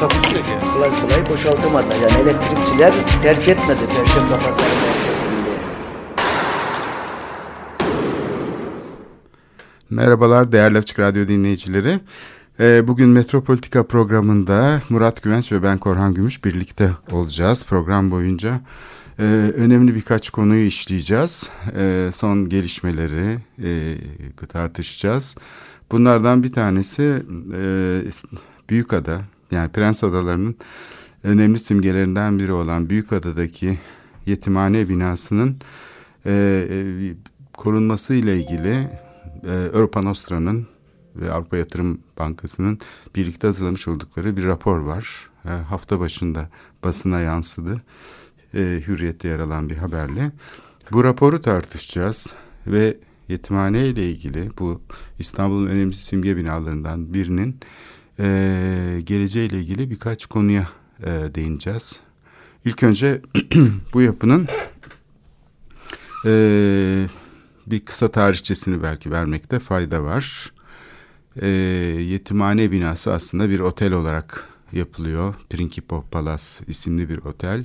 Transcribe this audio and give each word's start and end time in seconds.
Takusuyor 0.00 0.44
yani. 0.44 0.72
kolay 0.72 1.00
kolay 1.00 1.26
boşaltamadılar. 1.26 1.96
Yani 1.96 2.22
elektrikçiler 2.22 3.20
terk 3.22 3.48
etmedi 3.48 3.80
Perşembe 3.90 4.34
Pazarı 4.34 4.56
merkezinde. 4.56 5.58
Merhabalar 9.90 10.52
değerli 10.52 10.78
Açık 10.78 10.98
Radyo 10.98 11.28
dinleyicileri. 11.28 12.00
Ee, 12.60 12.88
Bugün 12.88 13.08
Metropolitika 13.08 13.86
programında 13.86 14.82
Murat 14.88 15.22
Güvenç 15.22 15.52
ve 15.52 15.62
ben 15.62 15.78
Korhan 15.78 16.14
Gümüş 16.14 16.44
birlikte 16.44 16.90
olacağız. 17.12 17.64
Program 17.64 18.10
boyunca 18.10 18.60
e, 19.18 19.22
önemli 19.56 19.94
birkaç 19.94 20.30
konuyu 20.30 20.66
işleyeceğiz. 20.66 21.50
E, 21.76 22.10
Son 22.14 22.48
gelişmeleri 22.48 23.38
e, 23.62 23.96
tartışacağız. 24.48 25.36
Bunlardan 25.92 26.42
bir 26.42 26.52
tanesi 26.52 27.22
e, 27.54 28.02
Büyükada 28.70 29.20
yani 29.50 29.72
Prens 29.72 30.04
Adaları'nın 30.04 30.56
önemli 31.24 31.58
simgelerinden 31.58 32.38
biri 32.38 32.52
olan 32.52 32.90
Büyükada'daki 32.90 33.78
yetimhane 34.26 34.88
binasının 34.88 35.56
e, 36.26 36.66
e, 36.70 36.76
korunması 37.52 38.14
ile 38.14 38.40
ilgili 38.40 38.90
e, 39.44 39.52
Europa 39.74 40.02
Nostra'nın 40.02 40.66
ve 41.16 41.32
Avrupa 41.32 41.56
Yatırım 41.56 42.00
Bankası'nın 42.18 42.78
birlikte 43.16 43.46
hazırlamış 43.46 43.88
oldukları 43.88 44.36
bir 44.36 44.44
rapor 44.44 44.78
var. 44.78 45.30
E, 45.44 45.48
hafta 45.48 46.00
başında 46.00 46.48
basına 46.84 47.20
yansıdı. 47.20 47.82
E, 48.54 48.82
Hürriyet'te 48.86 49.28
yer 49.28 49.38
alan 49.38 49.70
bir 49.70 49.76
haberle. 49.76 50.32
Bu 50.92 51.04
raporu 51.04 51.42
tartışacağız 51.42 52.34
ve 52.66 52.96
yetimhane 53.28 53.86
ile 53.86 54.10
ilgili 54.10 54.50
bu 54.58 54.80
İstanbul'un 55.18 55.66
önemli 55.66 55.94
simge 55.94 56.36
binalarından 56.36 57.14
birinin 57.14 57.56
e, 58.20 59.00
geleceğiyle 59.04 59.60
ilgili 59.60 59.90
birkaç 59.90 60.26
konuya 60.26 60.68
e, 61.02 61.10
değineceğiz. 61.34 62.00
İlk 62.64 62.82
önce 62.82 63.22
bu 63.92 64.02
yapının 64.02 64.48
e, 66.26 66.32
bir 67.66 67.80
kısa 67.80 68.08
tarihçesini 68.08 68.82
belki 68.82 69.10
vermekte 69.10 69.58
fayda 69.58 70.04
var. 70.04 70.52
E, 71.40 71.48
yetimhane 71.48 72.72
binası 72.72 73.12
aslında 73.12 73.50
bir 73.50 73.60
otel 73.60 73.92
olarak 73.92 74.48
yapılıyor. 74.72 75.34
Principo 75.50 76.04
Palace 76.10 76.64
isimli 76.66 77.08
bir 77.08 77.18
otel. 77.18 77.64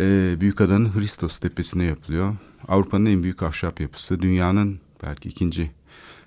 E, 0.00 0.36
Büyükada'nın 0.40 0.94
Hristos 0.94 1.38
Tepesi'ne 1.38 1.84
yapılıyor. 1.84 2.34
Avrupa'nın 2.68 3.06
en 3.06 3.22
büyük 3.22 3.42
ahşap 3.42 3.80
yapısı. 3.80 4.22
Dünyanın 4.22 4.80
belki 5.02 5.28
ikinci 5.28 5.70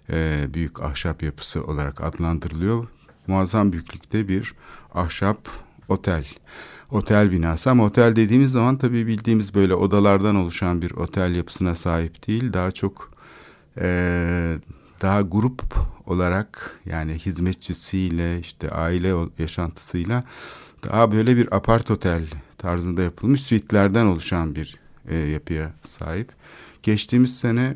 e, 0.09 0.45
büyük 0.53 0.81
ahşap 0.81 1.23
yapısı 1.23 1.63
olarak 1.63 2.03
adlandırılıyor. 2.03 2.87
Muazzam 3.27 3.71
büyüklükte 3.73 4.27
bir 4.27 4.53
ahşap 4.93 5.49
otel. 5.87 6.25
Otel 6.91 7.31
binası 7.31 7.71
ama 7.71 7.85
otel 7.85 8.15
dediğimiz 8.15 8.51
zaman 8.51 8.77
tabii 8.77 9.07
bildiğimiz 9.07 9.55
böyle 9.55 9.75
odalardan 9.75 10.35
oluşan 10.35 10.81
bir 10.81 10.91
otel 10.91 11.35
yapısına 11.35 11.75
sahip 11.75 12.27
değil. 12.27 12.53
Daha 12.53 12.71
çok 12.71 13.11
e, 13.81 14.57
daha 15.01 15.21
grup 15.21 15.75
olarak 16.05 16.79
yani 16.85 17.13
hizmetçisiyle 17.13 18.39
işte 18.39 18.71
aile 18.71 19.13
yaşantısıyla 19.39 20.23
daha 20.83 21.11
böyle 21.11 21.37
bir 21.37 21.55
apart 21.55 21.91
otel 21.91 22.23
tarzında 22.57 23.01
yapılmış 23.01 23.41
suitlerden 23.41 24.05
oluşan 24.05 24.55
bir 24.55 24.79
e, 25.09 25.15
yapıya 25.15 25.73
sahip. 25.83 26.31
Geçtiğimiz 26.83 27.39
sene 27.39 27.75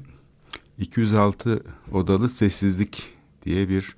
206 0.78 1.64
odalı 1.92 2.30
sessizlik 2.30 3.14
diye 3.46 3.70
bir 3.70 3.96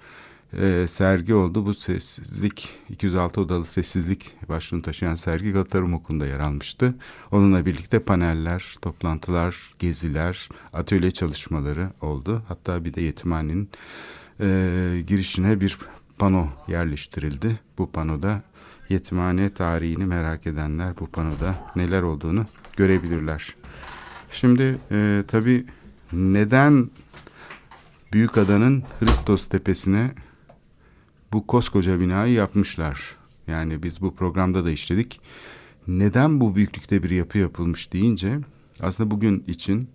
e, 0.54 0.86
sergi 0.88 1.34
oldu. 1.34 1.66
Bu 1.66 1.74
sessizlik 1.74 2.70
206 2.90 3.42
odalı 3.42 3.66
sessizlik 3.66 4.50
başlığını 4.50 4.82
taşıyan 4.82 5.16
sergi 5.16 5.52
Galata 5.52 5.82
Rum 5.82 5.94
Okulu'nda 5.94 6.26
yer 6.26 6.40
almıştı. 6.40 6.96
Onunla 7.32 7.66
birlikte 7.66 8.00
paneller, 8.00 8.76
toplantılar, 8.82 9.74
geziler, 9.80 10.50
atölye 10.74 11.12
çalışmaları 11.12 11.90
oldu. 12.02 12.44
Hatta 12.48 12.86
bir 12.86 12.94
de 12.94 13.02
yetimhanenin 13.02 13.70
e, 14.40 15.04
girişine 15.08 15.62
bir 15.62 15.78
pano 16.18 16.48
yerleştirildi. 16.68 17.60
Bu 17.78 17.92
panoda 17.92 18.42
yetimhane 18.90 19.50
tarihini 19.50 20.06
merak 20.06 20.48
edenler 20.48 20.94
bu 21.00 21.08
panoda 21.08 21.72
neler 21.76 22.02
olduğunu 22.02 22.46
görebilirler. 22.78 23.56
Şimdi 24.32 24.78
e, 24.92 25.24
tabii 25.28 25.66
neden 26.14 26.90
Büyükada'nın 28.14 28.84
Hristos 29.00 29.48
Tepesi'ne 29.48 30.12
bu 31.34 31.48
koskoca 31.48 32.00
binayı 32.00 32.34
yapmışlar? 32.34 33.16
Yani 33.48 33.84
biz 33.84 34.02
bu 34.02 34.16
programda 34.16 34.66
da 34.66 34.72
işledik. 34.72 35.22
Neden 35.88 36.40
bu 36.40 36.56
büyüklükte 36.56 37.04
bir 37.04 37.10
yapı 37.10 37.38
yapılmış 37.38 37.94
deyince 37.94 38.40
aslında 38.82 39.12
bugün 39.12 39.44
için 39.48 39.90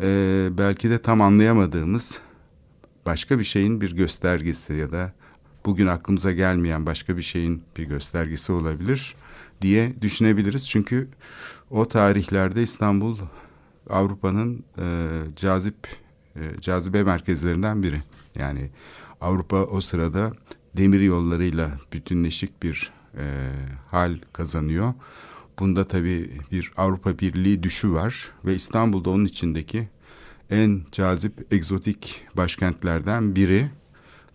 e, 0.00 0.48
belki 0.58 0.90
de 0.90 0.98
tam 0.98 1.20
anlayamadığımız 1.20 2.20
başka 3.06 3.38
bir 3.38 3.44
şeyin 3.44 3.80
bir 3.80 3.96
göstergesi 3.96 4.74
ya 4.74 4.90
da 4.90 5.12
bugün 5.66 5.86
aklımıza 5.86 6.32
gelmeyen 6.32 6.86
başka 6.86 7.16
bir 7.16 7.22
şeyin 7.22 7.62
bir 7.76 7.84
göstergesi 7.84 8.52
olabilir 8.52 9.14
diye 9.62 10.02
düşünebiliriz. 10.02 10.68
Çünkü 10.68 11.08
o 11.70 11.88
tarihlerde 11.88 12.62
İstanbul 12.62 13.18
Avrupa'nın 13.90 14.64
e, 14.78 14.84
cazip 15.36 15.76
e, 16.36 16.40
cazibe 16.60 17.02
merkezlerinden 17.02 17.82
biri. 17.82 18.02
Yani 18.34 18.70
Avrupa 19.22 19.64
o 19.64 19.80
sırada 19.80 20.32
demir 20.76 21.00
yollarıyla 21.00 21.70
bütünleşik 21.92 22.62
bir 22.62 22.92
e, 23.16 23.24
hal 23.90 24.18
kazanıyor. 24.32 24.94
Bunda 25.58 25.88
tabii 25.88 26.30
bir 26.52 26.72
Avrupa 26.76 27.18
Birliği 27.18 27.62
düşü 27.62 27.92
var 27.92 28.30
ve 28.44 28.54
İstanbul'da 28.54 29.10
onun 29.10 29.24
içindeki 29.24 29.88
en 30.50 30.82
cazip 30.92 31.52
egzotik 31.52 32.24
başkentlerden 32.36 33.36
biri. 33.36 33.70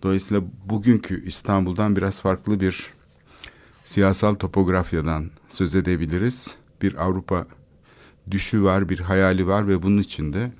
Dolayısıyla 0.03 0.43
bugünkü 0.65 1.25
İstanbul'dan 1.25 1.95
biraz 1.95 2.19
farklı 2.19 2.59
bir 2.59 2.93
siyasal 3.83 4.35
topografyadan 4.35 5.29
söz 5.47 5.75
edebiliriz. 5.75 6.55
Bir 6.81 7.05
Avrupa 7.05 7.45
düşü 8.31 8.63
var, 8.63 8.89
bir 8.89 8.99
hayali 8.99 9.47
var 9.47 9.67
ve 9.67 9.83
bunun 9.83 10.01
içinde 10.01 10.51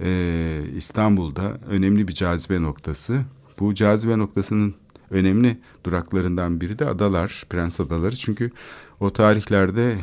e, 0.00 0.60
İstanbul'da 0.76 1.58
önemli 1.68 2.08
bir 2.08 2.12
cazibe 2.12 2.62
noktası. 2.62 3.24
Bu 3.60 3.74
cazibe 3.74 4.18
noktasının 4.18 4.74
önemli 5.10 5.58
duraklarından 5.84 6.60
biri 6.60 6.78
de 6.78 6.86
adalar, 6.86 7.44
Prens 7.50 7.80
Adaları. 7.80 8.16
Çünkü 8.16 8.50
o 9.00 9.12
tarihlerde 9.12 9.96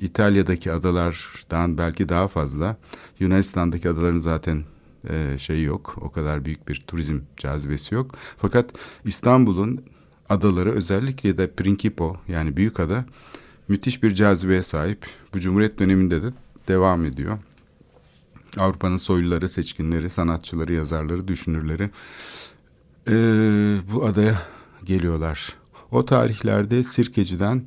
İtalya'daki 0.00 0.72
adalardan 0.72 1.78
belki 1.78 2.08
daha 2.08 2.28
fazla, 2.28 2.76
Yunanistan'daki 3.18 3.88
adaların 3.88 4.20
zaten 4.20 4.64
e, 5.08 5.38
şey 5.38 5.62
yok, 5.62 5.96
o 6.00 6.10
kadar 6.10 6.44
büyük 6.44 6.68
bir 6.68 6.82
turizm 6.86 7.20
cazibesi 7.36 7.94
yok. 7.94 8.14
Fakat 8.38 8.70
İstanbul'un 9.04 9.84
adaları 10.28 10.72
özellikle 10.72 11.38
de 11.38 11.50
Principo 11.50 12.16
yani 12.28 12.56
büyük 12.56 12.80
ada 12.80 13.04
müthiş 13.68 14.02
bir 14.02 14.14
cazibeye 14.14 14.62
sahip. 14.62 15.06
Bu 15.34 15.40
Cumhuriyet 15.40 15.78
döneminde 15.78 16.22
de 16.22 16.26
devam 16.68 17.04
ediyor. 17.04 17.38
Avrupa'nın 18.58 18.96
soyluları, 18.96 19.48
seçkinleri, 19.48 20.10
sanatçıları, 20.10 20.72
yazarları, 20.72 21.28
düşünürleri 21.28 21.90
eee, 23.10 23.16
bu 23.92 24.04
adaya 24.04 24.42
geliyorlar. 24.84 25.54
O 25.90 26.04
tarihlerde 26.06 26.82
Sirkeci'den 26.82 27.62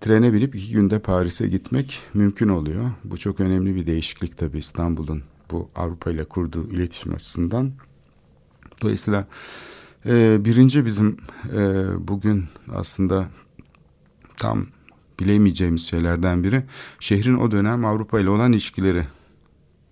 trene 0.00 0.32
binip 0.32 0.54
iki 0.56 0.72
günde 0.72 0.98
Paris'e 0.98 1.48
gitmek 1.48 2.00
mümkün 2.14 2.48
oluyor. 2.48 2.90
Bu 3.04 3.18
çok 3.18 3.40
önemli 3.40 3.74
bir 3.74 3.86
değişiklik 3.86 4.38
tabii 4.38 4.58
İstanbul'un 4.58 5.22
bu 5.50 5.68
Avrupa 5.74 6.10
ile 6.10 6.24
kurduğu 6.24 6.70
iletişim 6.70 7.14
açısından. 7.14 7.72
Dolayısıyla 8.82 9.26
eee, 10.06 10.36
birinci 10.40 10.86
bizim 10.86 11.16
eee, 11.56 11.84
bugün 11.98 12.44
aslında 12.74 13.28
tam 14.36 14.66
bilemeyeceğimiz 15.20 15.88
şeylerden 15.88 16.44
biri 16.44 16.62
şehrin 17.00 17.38
o 17.38 17.50
dönem 17.50 17.84
Avrupa 17.84 18.20
ile 18.20 18.30
olan 18.30 18.52
ilişkileri 18.52 19.06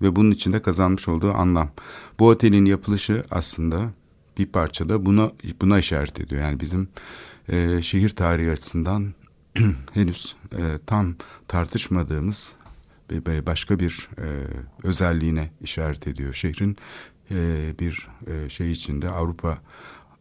ve 0.02 0.16
bunun 0.16 0.30
içinde 0.30 0.62
kazanmış 0.62 1.08
olduğu 1.08 1.32
anlam. 1.32 1.70
Bu 2.18 2.28
otelin 2.28 2.64
yapılışı 2.64 3.24
aslında 3.30 3.90
bir 4.40 4.46
parçada 4.46 5.06
buna 5.06 5.32
buna 5.60 5.78
işaret 5.78 6.20
ediyor. 6.20 6.42
Yani 6.42 6.60
bizim 6.60 6.88
e, 7.48 7.82
şehir 7.82 8.08
tarihi 8.08 8.50
açısından 8.50 9.14
henüz 9.94 10.36
e, 10.52 10.62
tam 10.86 11.14
tartışmadığımız 11.48 12.52
başka 13.46 13.78
bir 13.78 14.08
e, 14.18 14.26
özelliğine 14.82 15.50
işaret 15.60 16.08
ediyor. 16.08 16.34
Şehrin 16.34 16.76
e, 17.30 17.36
bir 17.80 18.08
e, 18.26 18.48
şey 18.50 18.72
içinde 18.72 19.08
Avrupa 19.08 19.58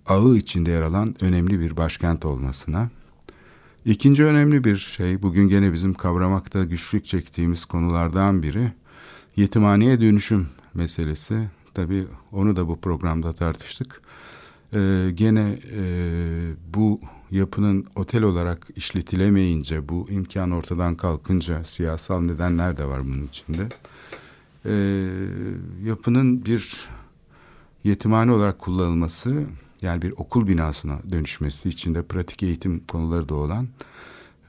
ağı 0.05 0.35
içinde 0.35 0.71
yer 0.71 0.81
alan 0.81 1.15
önemli 1.21 1.59
bir 1.59 1.77
başkent 1.77 2.25
olmasına. 2.25 2.89
İkinci 3.85 4.25
önemli 4.25 4.63
bir 4.63 4.77
şey 4.77 5.21
bugün 5.21 5.47
gene 5.47 5.73
bizim 5.73 5.93
kavramakta 5.93 6.63
güçlük 6.63 7.05
çektiğimiz 7.05 7.65
konulardan 7.65 8.43
biri 8.43 8.71
yetimhaneye 9.35 10.01
dönüşüm 10.01 10.47
meselesi. 10.73 11.49
Tabii 11.73 12.05
onu 12.31 12.55
da 12.55 12.67
bu 12.67 12.81
programda 12.81 13.33
tartıştık. 13.33 14.01
Ee, 14.73 15.11
gene 15.13 15.59
e, 15.71 15.81
bu 16.73 17.01
yapının 17.31 17.85
otel 17.95 18.23
olarak 18.23 18.67
işletilemeyince, 18.75 19.89
bu 19.89 20.07
imkan 20.09 20.51
ortadan 20.51 20.95
kalkınca 20.95 21.63
siyasal 21.63 22.21
nedenler 22.21 22.77
de 22.77 22.85
var 22.85 23.05
bunun 23.05 23.27
içinde. 23.27 23.67
Ee, 24.65 24.71
yapının 25.83 26.45
bir 26.45 26.87
yetimhane 27.83 28.31
olarak 28.31 28.59
kullanılması, 28.59 29.43
yani 29.81 30.01
bir 30.01 30.11
okul 30.11 30.47
binasına 30.47 30.99
dönüşmesi 31.11 31.69
içinde 31.69 32.03
pratik 32.03 32.43
eğitim 32.43 32.79
konuları 32.87 33.29
da 33.29 33.35
olan, 33.35 33.67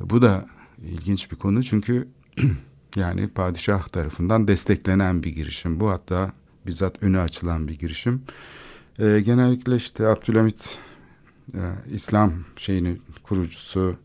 bu 0.00 0.22
da 0.22 0.46
ilginç 0.84 1.30
bir 1.30 1.36
konu 1.36 1.64
çünkü 1.64 2.08
yani 2.96 3.28
padişah 3.28 3.88
tarafından 3.88 4.48
desteklenen 4.48 5.22
bir 5.22 5.30
girişim. 5.30 5.80
Bu 5.80 5.90
hatta 5.90 6.32
bizzat 6.66 7.02
önü 7.02 7.20
açılan 7.20 7.68
bir 7.68 7.78
girişim. 7.78 8.22
Ee, 9.00 9.20
genellikle 9.20 9.76
işte 9.76 10.06
Abdülhamit 10.06 10.78
e, 11.54 11.60
İslam 11.92 12.32
şeyini 12.56 12.96
kurucusu 13.22 13.96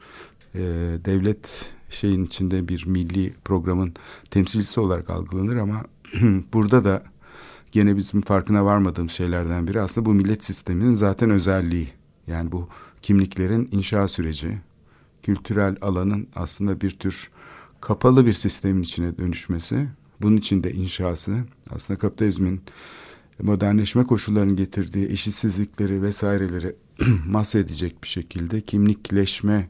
e, 0.55 0.61
devlet 1.05 1.73
şeyin 1.89 2.25
içinde 2.25 2.67
bir 2.67 2.85
milli 2.85 3.33
programın 3.45 3.93
temsilcisi 4.31 4.79
olarak 4.79 5.09
algılanır 5.09 5.55
ama 5.55 5.83
burada 6.53 6.83
da 6.83 7.03
gene 7.71 7.97
bizim 7.97 8.21
farkına 8.21 8.65
varmadığımız 8.65 9.11
şeylerden 9.11 9.67
biri 9.67 9.81
aslında 9.81 10.05
bu 10.05 10.13
millet 10.13 10.43
sisteminin 10.43 10.95
zaten 10.95 11.29
özelliği. 11.29 11.89
Yani 12.27 12.51
bu 12.51 12.69
kimliklerin 13.01 13.69
inşa 13.71 14.07
süreci, 14.07 14.57
kültürel 15.23 15.75
alanın 15.81 16.27
aslında 16.35 16.81
bir 16.81 16.91
tür 16.91 17.29
kapalı 17.81 18.25
bir 18.25 18.33
sistemin 18.33 18.81
içine 18.83 19.17
dönüşmesi, 19.17 19.87
bunun 20.21 20.37
içinde 20.37 20.71
inşası, 20.71 21.37
aslında 21.69 21.99
kapitalizmin 21.99 22.61
modernleşme 23.41 24.03
koşullarının 24.03 24.55
getirdiği 24.55 25.09
eşitsizlikleri 25.09 26.01
vesaireleri 26.01 26.75
mahsedecek 27.27 28.03
bir 28.03 28.07
şekilde 28.07 28.61
kimlikleşme 28.61 29.69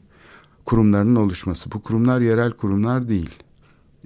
kurumlarının 0.64 1.16
oluşması. 1.16 1.72
Bu 1.72 1.82
kurumlar 1.82 2.20
yerel 2.20 2.50
kurumlar 2.52 3.08
değil. 3.08 3.30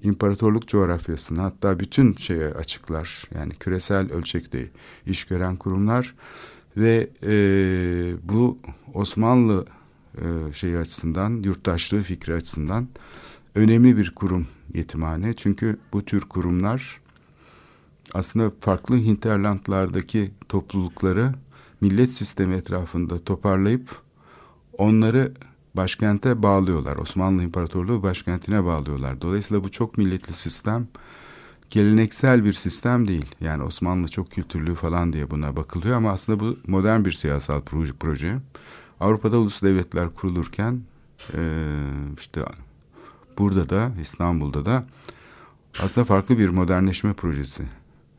İmparatorluk 0.02 0.68
coğrafyasını 0.68 1.40
hatta 1.40 1.80
bütün 1.80 2.14
şeye 2.14 2.48
açıklar. 2.48 3.24
Yani 3.34 3.54
küresel 3.54 4.12
ölçekte 4.12 4.70
iş 5.06 5.24
gören 5.24 5.56
kurumlar 5.56 6.14
ve 6.76 7.10
e, 7.22 7.32
bu 8.22 8.58
Osmanlı 8.94 9.66
e, 10.14 10.52
şeyi 10.52 10.78
açısından, 10.78 11.42
yurttaşlığı 11.42 12.02
fikri 12.02 12.34
açısından 12.34 12.88
önemli 13.54 13.96
bir 13.96 14.14
kurum 14.14 14.46
yetimhane. 14.74 15.34
Çünkü 15.34 15.78
bu 15.92 16.04
tür 16.04 16.20
kurumlar 16.20 17.00
aslında 18.14 18.52
farklı 18.60 18.96
hinterlandlardaki 18.96 20.30
toplulukları 20.48 21.34
millet 21.80 22.12
sistemi 22.12 22.54
etrafında 22.54 23.18
toparlayıp 23.18 24.02
onları 24.78 25.32
başkente 25.74 26.42
bağlıyorlar. 26.42 26.96
Osmanlı 26.96 27.42
İmparatorluğu 27.42 28.02
başkentine 28.02 28.64
bağlıyorlar. 28.64 29.20
Dolayısıyla 29.20 29.64
bu 29.64 29.70
çok 29.70 29.98
milletli 29.98 30.32
sistem 30.32 30.88
geleneksel 31.70 32.44
bir 32.44 32.52
sistem 32.52 33.08
değil. 33.08 33.34
Yani 33.40 33.62
Osmanlı 33.62 34.08
çok 34.08 34.30
kültürlü 34.30 34.74
falan 34.74 35.12
diye 35.12 35.30
buna 35.30 35.56
bakılıyor 35.56 35.96
ama 35.96 36.10
aslında 36.10 36.40
bu 36.40 36.58
modern 36.66 37.04
bir 37.04 37.12
siyasal 37.12 37.60
proje. 38.00 38.36
Avrupa'da 39.00 39.38
ulus 39.38 39.62
devletler 39.62 40.10
kurulurken 40.10 40.80
işte 42.18 42.44
burada 43.38 43.70
da 43.70 43.92
İstanbul'da 44.00 44.66
da 44.66 44.84
aslında 45.82 46.04
farklı 46.04 46.38
bir 46.38 46.48
modernleşme 46.48 47.12
projesi 47.12 47.64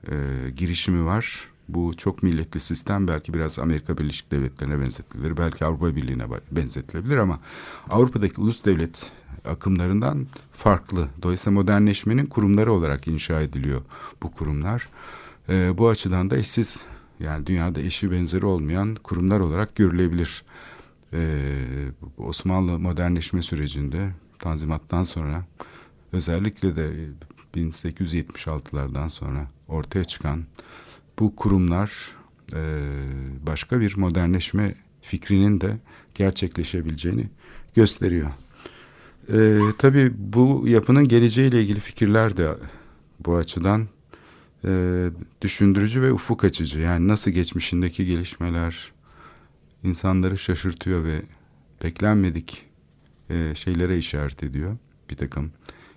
e, 0.08 0.50
girişimi 0.50 1.06
var. 1.06 1.48
Bu 1.70 1.98
çok 1.98 2.24
milletli 2.24 2.60
sistem 2.60 3.08
belki 3.08 3.34
biraz 3.34 3.60
Amerika 3.60 3.98
Birleşik 3.98 4.32
Devletleri'ne 4.32 4.80
benzetilebilir. 4.80 5.38
Belki 5.38 5.66
Avrupa 5.66 5.96
Birliği'ne 5.96 6.26
benzetilebilir 6.52 7.18
ama 7.18 7.40
Avrupa'daki 7.90 8.42
ulus 8.42 8.66
devlet 8.66 9.12
akımlarından 9.46 10.28
farklı. 10.54 11.08
Dolayısıyla 11.22 11.60
modernleşmenin 11.60 12.26
kurumları 12.26 12.74
olarak 12.74 13.08
inşa 13.08 13.42
ediliyor 13.42 13.82
bu 14.24 14.32
kurumlar. 14.32 14.90
E, 15.50 15.78
bu 15.78 15.90
açıdan 15.90 16.30
da 16.30 16.38
eşsiz 16.38 16.86
yani 17.20 17.48
dünyada 17.48 17.82
eşi 17.82 18.12
benzeri 18.12 18.46
olmayan 18.46 18.96
kurumlar 18.96 19.40
olarak 19.40 19.76
görülebilir. 19.76 20.44
E, 21.14 21.20
Osmanlı 22.18 22.80
modernleşme 22.80 23.42
sürecinde 23.42 24.12
Tanzimat'tan 24.40 25.04
sonra 25.04 25.46
özellikle 26.14 26.76
de 26.76 26.92
1876'lardan 27.56 29.10
sonra 29.10 29.48
ortaya 29.72 30.04
çıkan 30.04 30.44
bu 31.20 31.36
kurumlar 31.36 31.92
e, 32.54 32.62
başka 33.46 33.80
bir 33.80 33.98
modernleşme 33.98 34.76
fikrinin 35.02 35.62
de 35.62 35.78
gerçekleşebileceğini 36.16 37.30
gösteriyor. 37.76 38.32
E, 39.34 39.60
tabii 39.78 40.12
bu 40.18 40.64
yapının 40.68 41.08
geleceğiyle 41.08 41.62
ilgili 41.62 41.80
fikirler 41.80 42.38
de 42.38 42.50
bu 43.20 43.36
açıdan 43.36 43.88
e, 44.66 45.06
düşündürücü 45.42 46.02
ve 46.02 46.14
ufuk 46.14 46.44
açıcı. 46.44 46.80
Yani 46.80 47.08
nasıl 47.08 47.32
geçmişindeki 47.32 48.06
gelişmeler 48.06 48.92
insanları 49.84 50.38
şaşırtıyor 50.38 51.04
ve 51.04 51.22
beklenmedik 51.84 52.66
e, 53.30 53.56
şeylere 53.56 53.98
işaret 53.98 54.44
ediyor 54.44 54.78
bir 55.10 55.16
takım 55.16 55.52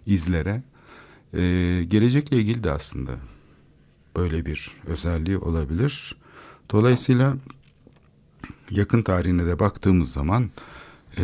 izlere. 0.06 0.62
E, 1.36 1.40
gelecekle 1.88 2.36
ilgili 2.36 2.64
de 2.64 2.70
aslında 2.70 3.12
böyle 4.16 4.46
bir 4.46 4.70
özelliği 4.86 5.38
olabilir. 5.38 6.16
Dolayısıyla 6.70 7.36
yakın 8.70 9.02
tarihine 9.02 9.46
de 9.46 9.58
baktığımız 9.58 10.12
zaman 10.12 10.50
e, 11.18 11.22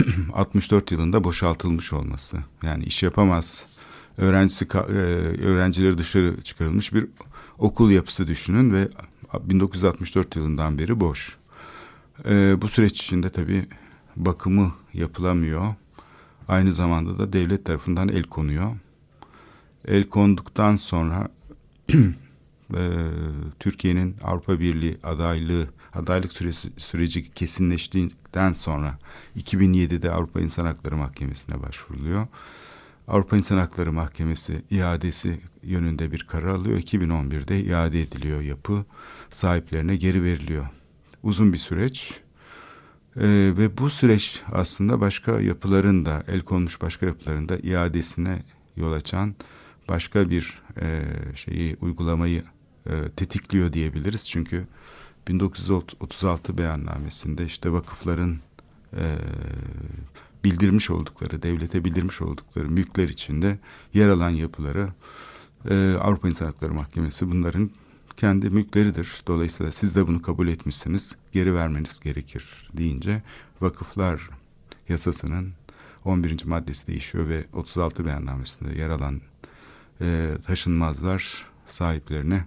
64 0.32 0.92
yılında 0.92 1.24
boşaltılmış 1.24 1.92
olması 1.92 2.36
yani 2.62 2.84
iş 2.84 3.02
yapamaz 3.02 3.66
öğrencisi 4.18 4.64
e, 4.64 4.78
öğrencileri 5.42 5.98
dışarı 5.98 6.42
çıkarılmış 6.42 6.94
bir 6.94 7.06
okul 7.58 7.90
yapısı 7.90 8.26
düşünün 8.26 8.72
ve 8.72 8.88
1964 9.40 10.36
yılından 10.36 10.78
beri 10.78 11.00
boş. 11.00 11.36
E, 12.28 12.62
bu 12.62 12.68
süreç 12.68 13.02
içinde 13.02 13.30
tabii 13.30 13.66
bakımı 14.16 14.74
yapılamıyor. 14.94 15.74
Aynı 16.48 16.72
zamanda 16.72 17.18
da 17.18 17.32
devlet 17.32 17.64
tarafından 17.64 18.08
el 18.08 18.22
konuyor. 18.22 18.76
El 19.88 20.04
konduktan 20.04 20.76
sonra 20.76 21.28
e, 22.74 22.80
Türkiye'nin 23.58 24.16
Avrupa 24.22 24.60
Birliği 24.60 24.98
adaylığı 25.02 25.68
adaylık 25.94 26.32
süresi, 26.32 26.68
süreci 26.76 27.30
kesinleştikten 27.30 28.52
sonra 28.52 28.98
2007'de 29.36 30.10
Avrupa 30.10 30.40
İnsan 30.40 30.66
Hakları 30.66 30.96
Mahkemesi'ne 30.96 31.62
başvuruluyor. 31.62 32.26
Avrupa 33.08 33.36
İnsan 33.36 33.58
Hakları 33.58 33.92
Mahkemesi 33.92 34.62
iadesi 34.70 35.40
yönünde 35.62 36.12
bir 36.12 36.22
karar 36.22 36.48
alıyor. 36.48 36.78
2011'de 36.78 37.60
iade 37.60 38.02
ediliyor 38.02 38.40
yapı 38.40 38.84
sahiplerine 39.30 39.96
geri 39.96 40.22
veriliyor. 40.22 40.66
Uzun 41.22 41.52
bir 41.52 41.58
süreç. 41.58 42.20
Ee, 43.16 43.52
ve 43.58 43.78
bu 43.78 43.90
süreç 43.90 44.42
aslında 44.52 45.00
başka 45.00 45.40
yapıların 45.40 46.04
da 46.04 46.22
el 46.28 46.40
konmuş 46.40 46.80
başka 46.80 47.06
yapıların 47.06 47.48
da 47.48 47.56
iadesine 47.56 48.42
yol 48.76 48.92
açan 48.92 49.34
başka 49.88 50.30
bir 50.30 50.62
e, 50.80 51.02
şeyi 51.34 51.76
uygulamayı 51.80 52.42
e, 52.88 53.08
tetikliyor 53.16 53.72
diyebiliriz. 53.72 54.26
Çünkü 54.26 54.66
1936 55.28 56.58
beyannamesinde 56.58 57.44
işte 57.44 57.72
vakıfların 57.72 58.38
e, 58.92 59.04
bildirmiş 60.44 60.90
oldukları, 60.90 61.42
devlete 61.42 61.84
bildirmiş 61.84 62.22
oldukları 62.22 62.68
mülkler 62.68 63.08
içinde 63.08 63.58
yer 63.94 64.08
alan 64.08 64.30
yapıları 64.30 64.88
e, 65.70 65.94
Avrupa 66.00 66.28
İnsan 66.28 66.46
Hakları 66.46 66.74
Mahkemesi 66.74 67.30
bunların 67.30 67.70
kendi 68.16 68.50
mülkleridir. 68.50 69.22
Dolayısıyla 69.26 69.72
siz 69.72 69.96
de 69.96 70.06
bunu 70.06 70.22
kabul 70.22 70.48
etmişsiniz, 70.48 71.16
geri 71.32 71.54
vermeniz 71.54 72.00
gerekir 72.00 72.70
deyince 72.76 73.22
vakıflar 73.60 74.30
yasasının 74.88 75.52
11. 76.04 76.44
maddesi 76.44 76.86
değişiyor 76.86 77.28
ve 77.28 77.44
36 77.52 78.06
beyannamesinde 78.06 78.78
yer 78.78 78.90
alan 78.90 79.20
e, 80.00 80.30
taşınmazlar 80.46 81.46
sahiplerine 81.66 82.44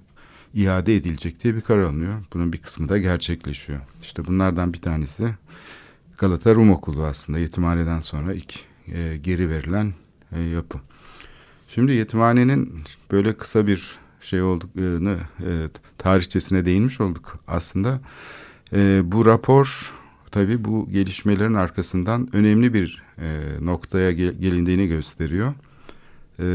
iade 0.54 0.96
edilecek 0.96 1.44
diye 1.44 1.56
bir 1.56 1.62
karar 1.62 1.84
alınıyor. 1.84 2.14
Bunun 2.34 2.54
bir 2.54 2.58
kısmı 2.58 2.90
da 2.90 2.98
gerçekleşiyor. 2.98 3.80
İşte 4.02 4.26
bunlardan 4.26 4.74
bir 4.74 4.82
tanesi 4.82 5.36
Galata 6.18 6.56
Rum 6.56 6.72
Okulu 6.72 7.04
aslında 7.04 7.40
yetimhaneden 7.40 8.00
sonra 8.00 8.34
ilk 8.34 8.60
e, 8.88 9.18
geri 9.18 9.50
verilen 9.50 9.94
e, 10.32 10.42
yapı. 10.42 10.78
Şimdi 11.68 11.92
yetimhanenin 11.92 12.84
böyle 13.12 13.34
kısa 13.34 13.68
bir 13.68 14.00
şey 14.22 14.42
olduklarını 14.42 15.18
e, 15.44 15.52
tarihçesine 15.98 16.66
değinmiş 16.66 17.02
olduk 17.02 17.40
aslında. 17.48 18.00
E, 18.74 19.02
bu 19.04 19.26
rapor 19.26 19.94
tabii 20.32 20.66
bu 20.66 20.90
gelişmelerin 20.92 21.54
arkasından 21.54 22.36
önemli 22.36 22.74
bir 22.74 23.04
e, 23.18 23.28
noktaya 23.62 24.12
gel, 24.12 24.34
gelindiğini 24.34 24.88
gösteriyor. 24.88 25.54
E, 26.40 26.48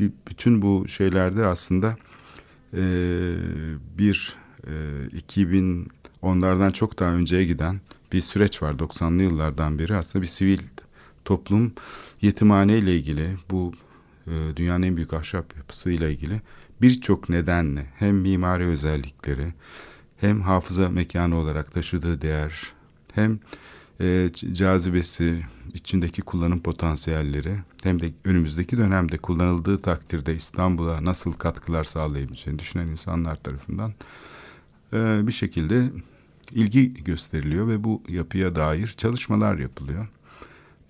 bütün 0.00 0.62
bu 0.62 0.88
şeylerde 0.88 1.46
aslında 1.46 1.96
e, 2.76 2.82
bir 3.98 4.36
e, 4.66 4.72
2000 5.16 5.88
onlardan 6.22 6.70
çok 6.70 6.98
daha 6.98 7.12
önceye 7.14 7.44
giden 7.44 7.80
bir 8.12 8.22
süreç 8.22 8.62
var. 8.62 8.74
90'lı 8.74 9.22
yıllardan 9.22 9.78
beri 9.78 9.96
aslında 9.96 10.22
bir 10.22 10.28
sivil 10.28 10.58
toplum 11.24 11.72
yetimhane 12.22 12.78
ile 12.78 12.96
ilgili 12.96 13.28
bu 13.50 13.72
e, 14.26 14.56
dünyanın 14.56 14.82
en 14.82 14.96
büyük 14.96 15.14
ahşap 15.14 15.56
yapısıyla 15.56 16.08
ilgili 16.08 16.40
birçok 16.82 17.28
nedenle 17.28 17.86
hem 17.96 18.16
mimari 18.16 18.66
özellikleri 18.66 19.54
hem 20.16 20.40
hafıza 20.40 20.88
mekanı 20.88 21.36
olarak 21.36 21.72
taşıdığı 21.72 22.22
değer 22.22 22.72
hem 23.12 23.38
e, 24.00 24.30
cazibesi 24.52 25.42
içindeki 25.74 26.22
kullanım 26.22 26.60
potansiyelleri 26.60 27.56
hem 27.82 28.00
de 28.00 28.10
önümüzdeki 28.24 28.78
dönemde 28.78 29.18
kullanıldığı 29.18 29.82
takdirde 29.82 30.34
İstanbul'a 30.34 31.04
nasıl 31.04 31.32
katkılar 31.32 31.84
sağlayabileceğini 31.84 32.58
düşünen 32.58 32.86
insanlar 32.86 33.36
tarafından 33.36 33.92
e, 34.92 35.26
bir 35.26 35.32
şekilde 35.32 35.82
ilgi 36.52 36.94
gösteriliyor 37.04 37.68
ve 37.68 37.84
bu 37.84 38.02
yapıya 38.08 38.54
dair 38.56 38.88
çalışmalar 38.88 39.58
yapılıyor. 39.58 40.08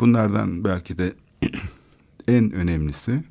Bunlardan 0.01 0.65
belki 0.65 0.99
de 0.99 1.15
en 2.29 2.53
önemlisi 2.53 3.25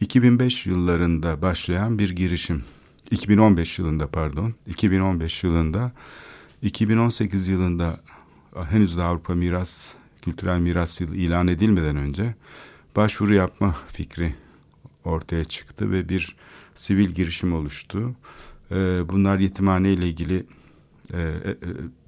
2005 0.00 0.66
yıllarında 0.66 1.42
başlayan 1.42 1.98
bir 1.98 2.10
girişim. 2.10 2.64
2015 3.10 3.78
yılında 3.78 4.06
pardon, 4.06 4.54
2015 4.66 5.44
yılında 5.44 5.92
2018 6.62 7.48
yılında 7.48 8.00
henüz 8.70 8.96
de 8.96 9.02
Avrupa 9.02 9.34
Miras 9.34 9.94
Kültürel 10.22 10.58
Miras 10.58 11.00
Yılı 11.00 11.16
ilan 11.16 11.48
edilmeden 11.48 11.96
önce 11.96 12.34
başvuru 12.96 13.34
yapma 13.34 13.76
fikri 13.88 14.34
ortaya 15.04 15.44
çıktı 15.44 15.90
ve 15.90 16.08
bir 16.08 16.36
sivil 16.74 17.08
girişim 17.08 17.52
oluştu. 17.52 18.14
Ee, 18.70 19.00
bunlar 19.08 19.38
yetimhane 19.38 19.92
ile 19.92 20.08
ilgili 20.08 20.46
e, 21.14 21.20
e, 21.20 21.56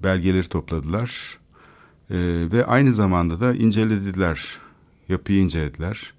belgeleri 0.02 0.49
topladılar 0.49 1.38
e, 2.11 2.16
ve 2.52 2.66
aynı 2.66 2.92
zamanda 2.92 3.40
da 3.40 3.54
incelediler, 3.54 4.59
yapıyı 5.09 5.40
incelediler 5.40 6.14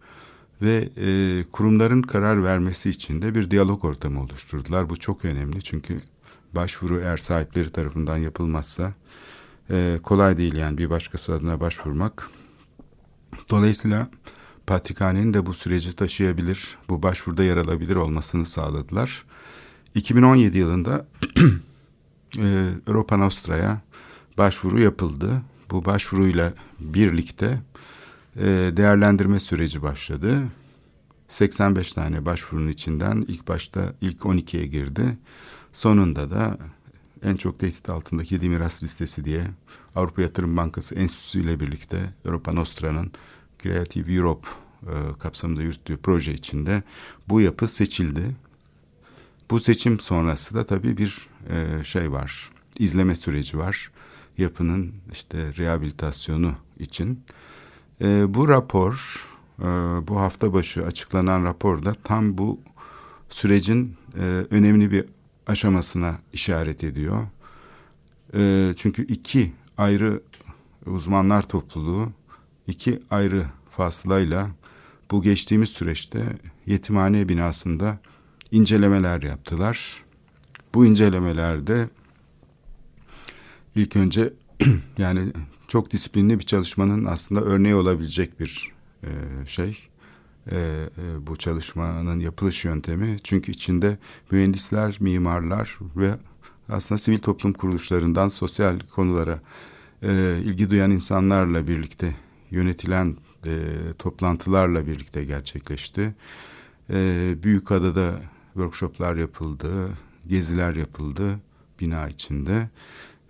ve 0.62 0.90
e, 0.98 1.44
kurumların 1.52 2.02
karar 2.02 2.44
vermesi 2.44 2.90
için 2.90 3.22
de 3.22 3.36
bir 3.36 3.52
diyalog 3.52 3.86
ortamı 3.86 4.22
oluşturdular. 4.22 4.90
Bu 4.90 4.98
çok 4.98 5.25
önemli 5.25 5.62
çünkü 5.62 6.02
başvuru 6.56 7.00
eğer 7.00 7.18
sahipleri 7.18 7.70
tarafından 7.70 8.18
yapılmazsa 8.18 8.94
e, 9.69 10.00
kolay 10.03 10.38
değil 10.38 10.53
yani 10.53 10.77
bir 10.77 10.89
başkası 10.89 11.34
adına 11.34 11.60
başvurmak. 11.60 12.29
Dolayısıyla 13.50 14.07
Patrikhane'nin 14.67 15.34
de 15.34 15.45
bu 15.45 15.53
süreci 15.53 15.95
taşıyabilir, 15.95 16.77
bu 16.89 17.03
başvuruda 17.03 17.43
yer 17.43 17.57
alabilir 17.57 17.95
olmasını 17.95 18.45
sağladılar. 18.45 19.25
2017 19.95 20.57
yılında 20.57 21.05
e, 22.38 22.69
Europa 22.88 23.17
Nostra'ya 23.17 23.81
başvuru 24.38 24.79
yapıldı. 24.79 25.41
Bu 25.72 25.86
başvuruyla 25.86 26.53
birlikte 26.79 27.62
e, 28.36 28.45
değerlendirme 28.77 29.39
süreci 29.39 29.81
başladı. 29.81 30.43
85 31.27 31.93
tane 31.93 32.25
başvurunun 32.25 32.67
içinden 32.67 33.25
ilk 33.27 33.48
başta 33.48 33.93
ilk 34.01 34.19
12'ye 34.19 34.65
girdi. 34.65 35.17
Sonunda 35.74 36.31
da 36.31 36.57
en 37.25 37.36
çok 37.36 37.60
tehdit 37.60 37.89
altındaki 37.89 38.41
Dimiras 38.41 38.84
listesi 38.84 39.25
diye 39.25 39.44
Avrupa 39.96 40.22
Yatırım 40.22 40.58
Bankası 40.58 40.96
Enstitüsü 40.96 41.41
ile 41.41 41.60
birlikte 41.60 42.13
Europa 42.25 42.51
Nostra'nın 42.51 43.12
Creative 43.63 44.13
Europe 44.13 44.48
e, 44.84 44.94
kapsamında 45.20 45.62
yürüttüğü 45.62 45.98
proje 45.98 46.34
içinde 46.34 46.84
bu 47.29 47.41
yapı 47.41 47.67
seçildi. 47.67 48.36
Bu 49.51 49.60
seçim 49.60 50.00
sonrası 50.00 50.55
da 50.55 50.65
tabii 50.65 50.98
bir 50.98 51.27
e, 51.50 51.84
şey 51.84 52.12
var, 52.12 52.51
izleme 52.79 53.15
süreci 53.15 53.58
var. 53.58 53.91
Yapının 54.38 54.94
işte 55.12 55.55
rehabilitasyonu 55.58 56.55
için. 56.79 57.24
E, 58.01 58.34
bu 58.34 58.48
rapor, 58.48 59.25
e, 59.60 59.65
bu 60.08 60.20
hafta 60.20 60.53
başı 60.53 60.86
açıklanan 60.86 61.46
raporda 61.46 61.94
tam 61.94 62.38
bu 62.38 62.60
sürecin 63.29 63.96
e, 64.17 64.46
önemli 64.51 64.91
bir 64.91 65.14
aşamasına 65.48 66.18
işaret 66.34 66.84
ediyor. 66.84 67.28
E, 68.34 68.74
çünkü 68.78 69.06
iki 69.08 69.54
ayrı 69.78 70.22
uzmanlar 70.86 71.44
topluluğu, 71.44 72.10
iki 72.68 73.00
ayrı 73.10 73.44
fasılayla 73.72 74.50
bu 75.12 75.22
geçtiğimiz 75.22 75.70
süreçte 75.70 76.24
yetimhane 76.66 77.30
binasında 77.30 78.00
incelemeler 78.52 79.22
yaptılar. 79.22 80.04
Bu 80.74 80.86
incelemelerde 80.86 81.90
ilk 83.75 83.96
önce 83.96 84.34
yani 84.98 85.22
çok 85.68 85.92
disiplinli 85.92 86.40
bir 86.40 86.46
çalışmanın 86.46 87.06
aslında 87.06 87.42
örneği 87.42 87.75
olabilecek 87.75 88.40
bir 88.40 88.72
e, 89.04 89.10
şey. 89.48 89.90
E, 90.52 90.58
e, 90.58 91.28
bu 91.28 91.38
çalışmanın 91.38 92.20
yapılış 92.20 92.66
yöntemi. 92.66 93.18
Çünkü 93.24 93.52
içinde 93.52 93.98
mühendisler, 94.32 94.98
mimarlar 95.00 95.80
ve 95.96 96.16
aslında 96.70 97.00
sivil 97.00 97.20
toplum 97.20 97.54
kuruluşlarından 97.54 98.28
sosyal 98.28 98.80
konulara 98.80 99.40
e, 100.04 100.38
ilgi 100.44 100.70
duyan 100.70 100.92
insanlarla 100.92 101.68
birlikte 101.68 102.16
yönetilen 102.52 103.18
e, 103.46 103.54
toplantılarla 104.00 104.88
birlikte 104.88 105.24
gerçekleşti. 105.24 106.16
E, 106.90 107.34
Büyükada'da 107.44 108.20
workshoplar 108.54 109.16
yapıldı, 109.16 109.70
geziler 110.28 110.75
yapıldı 110.75 111.40
bina 111.80 112.10
içinde. 112.10 112.70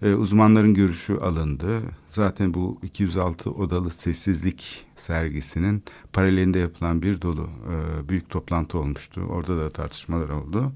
E, 0.02 0.14
uzmanların 0.14 0.74
görüşü 0.74 1.14
alındı. 1.18 1.82
Zaten 2.08 2.54
bu 2.54 2.80
206 2.84 3.52
odalı 3.52 3.92
sessizlik 3.92 4.86
sergisinin 4.96 5.84
paralelinde 6.14 6.60
yapılan 6.60 7.02
bir 7.02 7.22
dolu 7.22 7.50
e, 7.72 8.10
büyük 8.10 8.30
toplantı 8.30 8.78
olmuştu. 8.78 9.22
Orada 9.22 9.58
da 9.58 9.70
tartışmalar 9.70 10.30
oldu. 10.30 10.72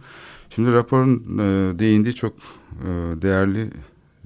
Şimdi 0.49 0.71
raporun 0.71 1.39
e, 1.39 1.79
değindiği 1.79 2.15
çok 2.15 2.33
e, 2.33 2.87
değerli 3.21 3.69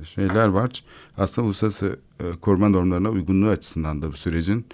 şeyler 0.03 0.47
var. 0.47 0.83
Aslında 1.17 1.47
uluslararası 1.47 1.99
e, 2.19 2.23
koruma 2.41 2.69
normlarına 2.69 3.09
uygunluğu 3.09 3.49
açısından 3.49 4.01
da 4.01 4.11
bu 4.11 4.17
sürecin 4.17 4.65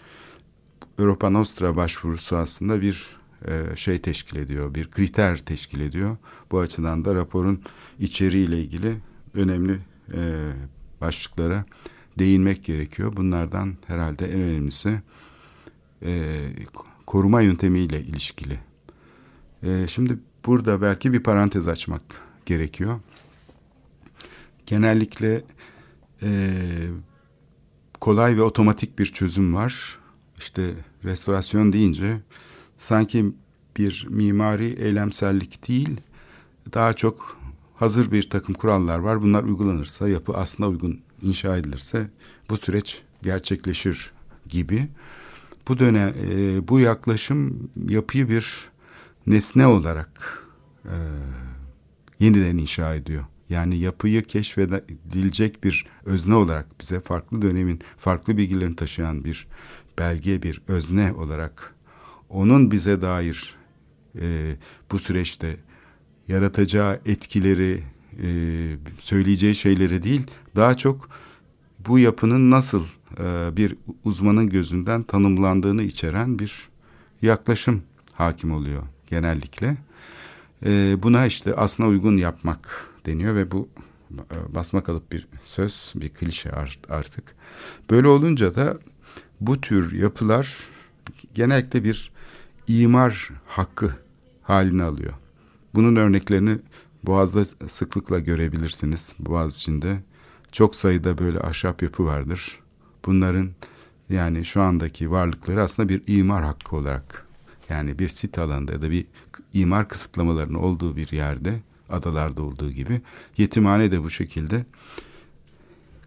Europa 1.00 1.30
Nostra 1.30 1.76
başvurusu 1.76 2.36
aslında 2.36 2.82
bir 2.82 3.08
e, 3.48 3.76
şey 3.76 4.02
teşkil 4.02 4.38
ediyor, 4.38 4.74
bir 4.74 4.92
kriter 4.92 5.38
teşkil 5.38 5.82
ediyor. 5.82 6.18
Bu 6.52 6.60
açıdan 6.60 7.06
da 7.06 7.16
raporun 7.16 7.62
içeriğiyle 8.00 8.60
ilgili 8.60 8.98
önemli 9.34 9.80
e, 10.14 10.52
başlıklara 11.02 11.66
değinmek 12.20 12.64
gerekiyor. 12.64 13.16
Bunlardan 13.16 13.78
herhalde 13.88 14.26
en 14.26 14.42
önemlisi 14.42 15.02
e, 16.06 16.40
koruma 17.06 17.42
yöntemiyle 17.42 18.02
ilişkili. 18.02 18.60
E, 19.64 19.88
şimdi 19.88 20.20
burada 20.46 20.82
belki 20.82 21.14
bir 21.14 21.24
parantez 21.24 21.68
açmak 21.68 22.02
gerekiyor. 22.46 23.00
Genellikle 24.66 25.44
e, 26.22 26.52
kolay 28.02 28.38
ve 28.38 28.42
otomatik 28.42 29.00
bir 29.00 29.06
çözüm 29.06 29.56
var. 29.56 30.00
İşte 30.38 30.72
restorasyon 31.04 31.74
deyince 31.74 32.18
sanki 32.78 33.34
bir 33.78 34.08
mimari 34.10 34.68
eylemsellik 34.68 35.68
değil, 35.68 36.02
daha 36.74 36.94
çok 36.94 37.39
hazır 37.80 38.12
bir 38.12 38.30
takım 38.30 38.56
kurallar 38.56 39.00
var. 39.00 39.22
Bunlar 39.22 39.44
uygulanırsa, 39.44 40.10
yapı 40.10 40.34
aslında 40.34 40.70
uygun 40.70 41.02
inşa 41.22 41.58
edilirse 41.58 42.10
bu 42.50 42.58
süreç 42.58 43.02
gerçekleşir 43.24 44.12
gibi. 44.50 44.88
Bu 45.68 45.80
dönem, 45.80 46.14
e, 46.32 46.68
bu 46.68 46.80
yaklaşım 46.80 47.70
yapıyı 47.90 48.30
bir 48.30 48.70
nesne 49.28 49.68
olarak 49.68 50.44
e, 50.86 50.96
yeniden 52.20 52.58
inşa 52.58 52.96
ediyor. 52.96 53.24
Yani 53.50 53.78
yapıyı 53.78 54.24
keşfedilecek 54.24 55.64
bir 55.64 55.86
özne 56.06 56.36
olarak 56.36 56.80
bize 56.82 57.02
farklı 57.02 57.42
dönemin 57.42 57.82
farklı 57.98 58.38
bilgilerini 58.38 58.76
taşıyan 58.76 59.24
bir 59.24 59.48
belge, 60.00 60.44
bir 60.44 60.62
özne 60.68 61.14
olarak 61.14 61.76
onun 62.30 62.72
bize 62.72 63.02
dair 63.02 63.56
e, 64.22 64.56
bu 64.92 65.00
süreçte 65.00 65.58
yaratacağı 66.30 67.00
etkileri 67.06 67.84
e, 68.24 68.30
söyleyeceği 69.00 69.56
şeyleri 69.56 70.04
değil, 70.04 70.22
daha 70.56 70.78
çok 70.78 71.10
bu 71.88 72.00
yapının 72.00 72.52
nasıl 72.52 72.84
e, 73.20 73.58
bir 73.58 73.76
uzmanın 74.04 74.50
gözünden 74.50 75.04
tanımlandığını 75.04 75.84
içeren 75.84 76.40
bir 76.40 76.70
yaklaşım 77.22 77.84
hakim 78.14 78.52
oluyor 78.52 78.84
genellikle. 79.08 79.78
E, 80.66 81.04
buna 81.04 81.26
işte 81.26 81.56
aslına 81.56 81.88
uygun 81.88 82.18
yapmak 82.18 82.88
deniyor 83.06 83.36
ve 83.36 83.52
bu 83.52 83.70
e, 84.12 84.56
basma 84.56 84.84
kalıp 84.84 85.12
bir 85.12 85.28
söz, 85.44 85.94
bir 85.96 86.10
klişe 86.10 86.52
artık. 86.90 87.36
Böyle 87.90 88.08
olunca 88.08 88.56
da 88.56 88.78
bu 89.42 89.62
tür 89.62 89.94
yapılar 89.94 90.58
genellikle 91.34 91.84
bir 91.84 92.12
imar 92.68 93.30
hakkı 93.48 93.96
halini 94.42 94.84
alıyor. 94.84 95.14
Bunun 95.80 95.96
örneklerini 95.96 96.58
Boğaz'da 97.04 97.46
sıklıkla 97.68 98.20
görebilirsiniz. 98.20 99.14
Boğaz 99.20 99.56
içinde 99.56 100.04
çok 100.52 100.76
sayıda 100.76 101.18
böyle 101.18 101.40
ahşap 101.40 101.84
yapı 101.84 102.06
vardır. 102.06 102.60
Bunların 103.06 103.50
yani 104.10 104.46
şu 104.46 104.62
andaki 104.62 105.12
varlıkları 105.12 105.64
aslında 105.64 105.90
bir 105.90 106.02
imar 106.08 106.44
hakkı 106.44 106.76
olarak 106.76 107.28
yani 107.70 108.00
bir 108.00 108.10
sit 108.10 108.40
alanda 108.40 108.72
ya 108.72 108.82
da 108.82 108.92
bir 108.92 109.06
imar 109.54 109.90
kısıtlamalarının 109.90 110.58
olduğu 110.58 110.96
bir 110.96 111.12
yerde 111.12 111.60
adalarda 111.90 112.44
olduğu 112.44 112.72
gibi 112.72 113.02
yetimhane 113.38 113.92
de 113.92 114.04
bu 114.04 114.10
şekilde 114.10 114.66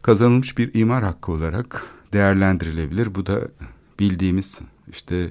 kazanılmış 0.03 0.59
bir 0.59 0.75
imar 0.75 1.05
hakkı 1.05 1.33
olarak 1.33 1.87
değerlendirilebilir. 2.13 3.15
Bu 3.15 3.27
da 3.27 3.49
bildiğimiz 4.01 4.61
işte 4.91 5.31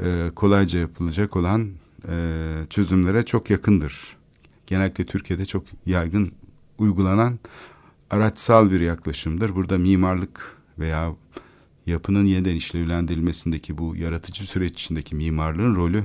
e, 0.00 0.30
kolayca 0.34 0.78
yapılacak 0.78 1.36
olan 1.36 1.81
e, 2.08 2.14
çözümlere 2.70 3.22
çok 3.22 3.50
yakındır. 3.50 4.16
Genellikle 4.66 5.06
Türkiye'de 5.06 5.44
çok 5.46 5.64
yaygın 5.86 6.32
uygulanan 6.78 7.38
araçsal 8.10 8.70
bir 8.70 8.80
yaklaşımdır. 8.80 9.54
Burada 9.54 9.78
mimarlık 9.78 10.56
veya 10.78 11.14
yapının 11.86 12.26
yeniden 12.26 12.56
işlevlendirilmesindeki 12.56 13.78
bu 13.78 13.96
yaratıcı 13.96 14.46
süreç 14.46 14.72
içindeki 14.72 15.14
mimarlığın 15.14 15.76
rolü 15.76 16.04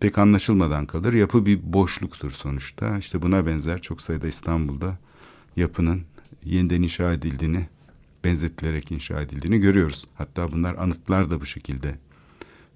pek 0.00 0.18
anlaşılmadan 0.18 0.86
kalır. 0.86 1.12
Yapı 1.12 1.46
bir 1.46 1.72
boşluktur 1.72 2.30
sonuçta. 2.30 2.98
İşte 2.98 3.22
buna 3.22 3.46
benzer 3.46 3.82
çok 3.82 4.02
sayıda 4.02 4.28
İstanbul'da 4.28 4.98
yapının 5.56 6.02
yeniden 6.44 6.82
inşa 6.82 7.12
edildiğini, 7.12 7.68
benzetilerek 8.24 8.92
inşa 8.92 9.20
edildiğini 9.20 9.60
görüyoruz. 9.60 10.06
Hatta 10.14 10.52
bunlar 10.52 10.74
anıtlar 10.74 11.30
da 11.30 11.40
bu 11.40 11.46
şekilde 11.46 11.98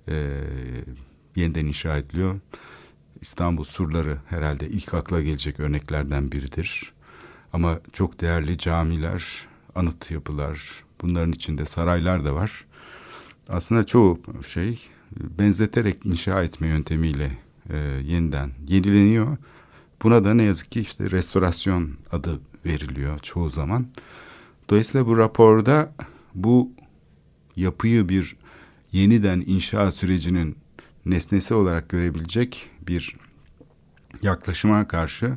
e, 0.08 0.40
yeniden 1.36 1.66
inşa 1.66 1.96
ediliyor. 1.96 2.40
İstanbul 3.20 3.64
surları 3.64 4.18
herhalde 4.26 4.68
ilk 4.68 4.94
akla 4.94 5.22
gelecek 5.22 5.60
örneklerden 5.60 6.32
biridir. 6.32 6.92
Ama 7.52 7.80
çok 7.92 8.20
değerli 8.20 8.58
camiler, 8.58 9.46
anıt 9.74 10.10
yapılar, 10.10 10.84
bunların 11.02 11.32
içinde 11.32 11.64
saraylar 11.64 12.24
da 12.24 12.34
var. 12.34 12.64
Aslında 13.48 13.84
çoğu 13.84 14.20
şey 14.48 14.78
benzeterek 15.38 16.06
inşa 16.06 16.42
etme 16.42 16.66
yöntemiyle 16.66 17.38
e, 17.70 17.76
yeniden 18.04 18.50
yenileniyor. 18.68 19.36
Buna 20.02 20.24
da 20.24 20.34
ne 20.34 20.42
yazık 20.42 20.72
ki 20.72 20.80
işte 20.80 21.10
restorasyon 21.10 21.90
adı 22.12 22.40
veriliyor 22.66 23.18
çoğu 23.18 23.50
zaman. 23.50 23.86
Dolayısıyla 24.70 25.06
bu 25.06 25.18
raporda 25.18 25.92
bu 26.34 26.70
yapıyı 27.56 28.08
bir 28.08 28.36
yeniden 28.92 29.44
inşa 29.46 29.92
sürecinin 29.92 30.56
nesnesi 31.06 31.54
olarak 31.54 31.88
görebilecek 31.88 32.70
bir 32.88 33.16
yaklaşıma 34.22 34.88
karşı 34.88 35.36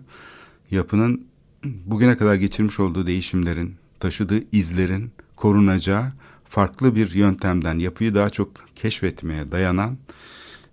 yapının 0.71 1.27
bugüne 1.63 2.17
kadar 2.17 2.35
geçirmiş 2.35 2.79
olduğu 2.79 3.07
değişimlerin, 3.07 3.75
taşıdığı 3.99 4.43
izlerin 4.51 5.11
korunacağı 5.35 6.11
farklı 6.45 6.95
bir 6.95 7.13
yöntemden 7.13 7.79
yapıyı 7.79 8.15
daha 8.15 8.29
çok 8.29 8.51
keşfetmeye 8.75 9.51
dayanan 9.51 9.97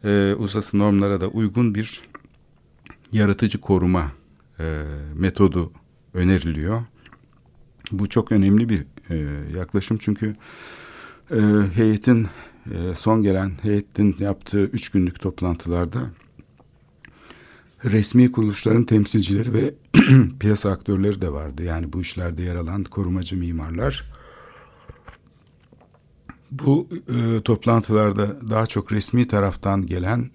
e, 0.04 0.34
uluslararası 0.38 0.78
normlara 0.78 1.20
da 1.20 1.28
uygun 1.28 1.74
bir 1.74 2.02
yaratıcı 3.12 3.60
koruma 3.60 4.12
e, 4.60 4.82
metodu 5.14 5.72
öneriliyor. 6.14 6.82
Bu 7.92 8.08
çok 8.08 8.32
önemli 8.32 8.68
bir 8.68 8.84
e, 9.10 9.16
yaklaşım 9.56 9.98
çünkü 10.00 10.36
e, 11.30 11.40
heyetin 11.74 12.28
e, 12.66 12.94
son 12.94 13.22
gelen 13.22 13.52
heyetin 13.62 14.16
yaptığı 14.18 14.64
üç 14.64 14.88
günlük 14.88 15.20
toplantılarda 15.20 16.10
resmi 17.84 18.32
kuruluşların 18.32 18.84
temsilcileri 18.84 19.54
ve 19.54 19.74
piyasa 20.40 20.70
aktörleri 20.70 21.20
de 21.20 21.32
vardı. 21.32 21.62
Yani 21.62 21.92
bu 21.92 22.00
işlerde 22.00 22.42
yer 22.42 22.56
alan 22.56 22.84
korumacı 22.84 23.36
mimarlar. 23.36 24.04
Bu 26.50 26.88
e, 26.92 27.40
toplantılarda 27.42 28.50
daha 28.50 28.66
çok 28.66 28.92
resmi 28.92 29.28
taraftan 29.28 29.86
gelen 29.86 30.30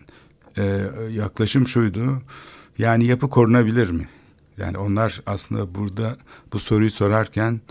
e, 0.58 0.82
yaklaşım 1.12 1.68
şuydu. 1.68 2.22
Yani 2.78 3.06
yapı 3.06 3.30
korunabilir 3.30 3.90
mi? 3.90 4.08
Yani 4.58 4.78
onlar 4.78 5.22
aslında 5.26 5.76
burada 5.76 6.18
bu 6.54 6.60
soruyu 6.60 6.92
sorarken 6.92 7.62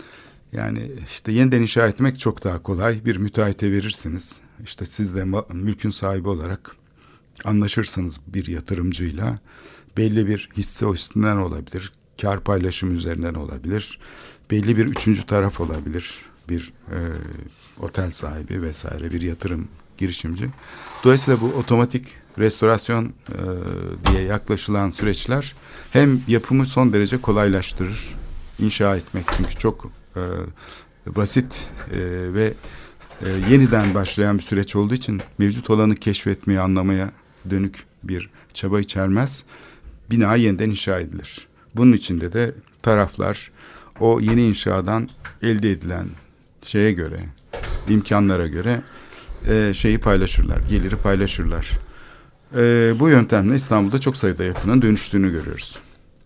yani 0.51 0.91
işte 1.05 1.31
yeniden 1.31 1.61
inşa 1.61 1.87
etmek 1.87 2.19
çok 2.19 2.43
daha 2.43 2.63
kolay. 2.63 3.05
Bir 3.05 3.17
müteahhite 3.17 3.71
verirsiniz. 3.71 4.39
İşte 4.63 4.85
siz 4.85 5.15
de 5.15 5.25
mülkün 5.53 5.91
sahibi 5.91 6.29
olarak 6.29 6.75
anlaşırsınız 7.45 8.19
bir 8.27 8.47
yatırımcıyla. 8.47 9.39
Belli 9.97 10.27
bir 10.27 10.49
hisse 10.57 10.85
üstünden 10.85 11.37
olabilir. 11.37 11.91
Kar 12.21 12.43
paylaşımı 12.43 12.93
üzerinden 12.93 13.33
olabilir. 13.33 13.99
Belli 14.51 14.77
bir 14.77 14.85
üçüncü 14.85 15.25
taraf 15.25 15.61
olabilir. 15.61 16.15
Bir 16.49 16.73
e, 16.91 16.97
otel 17.79 18.11
sahibi 18.11 18.61
vesaire 18.61 19.11
bir 19.11 19.21
yatırım 19.21 19.67
girişimci. 19.97 20.45
Dolayısıyla 21.03 21.41
bu 21.41 21.45
otomatik 21.45 22.07
restorasyon 22.37 23.05
e, 23.05 23.11
diye 24.05 24.23
yaklaşılan 24.23 24.89
süreçler 24.89 25.55
hem 25.91 26.21
yapımı 26.27 26.65
son 26.65 26.93
derece 26.93 27.21
kolaylaştırır. 27.21 28.15
İnşa 28.59 28.95
etmek 28.95 29.25
çünkü 29.37 29.55
çok 29.55 29.91
e, 30.15 30.21
basit 31.15 31.69
e, 31.91 31.99
ve 32.33 32.53
e, 33.25 33.51
yeniden 33.51 33.93
başlayan 33.93 34.37
bir 34.37 34.43
süreç 34.43 34.75
olduğu 34.75 34.93
için 34.93 35.21
mevcut 35.37 35.69
olanı 35.69 35.95
keşfetmeye, 35.95 36.59
anlamaya 36.59 37.11
dönük 37.49 37.83
bir 38.03 38.29
çaba 38.53 38.79
içermez. 38.79 39.45
Bina 40.11 40.35
yeniden 40.35 40.69
inşa 40.69 40.99
edilir. 40.99 41.47
Bunun 41.75 41.93
içinde 41.93 42.33
de 42.33 42.53
taraflar 42.81 43.51
o 43.99 44.19
yeni 44.19 44.45
inşadan 44.45 45.09
elde 45.41 45.71
edilen 45.71 46.07
şeye 46.65 46.91
göre, 46.91 47.19
imkanlara 47.89 48.47
göre 48.47 48.81
e, 49.47 49.73
şeyi 49.73 49.99
paylaşırlar, 49.99 50.59
geliri 50.69 50.95
paylaşırlar. 50.95 51.71
E, 52.55 52.93
bu 52.99 53.09
yöntemle 53.09 53.55
İstanbul'da 53.55 53.99
çok 53.99 54.17
sayıda 54.17 54.43
yapının 54.43 54.81
dönüştüğünü 54.81 55.31
görüyoruz. 55.31 55.79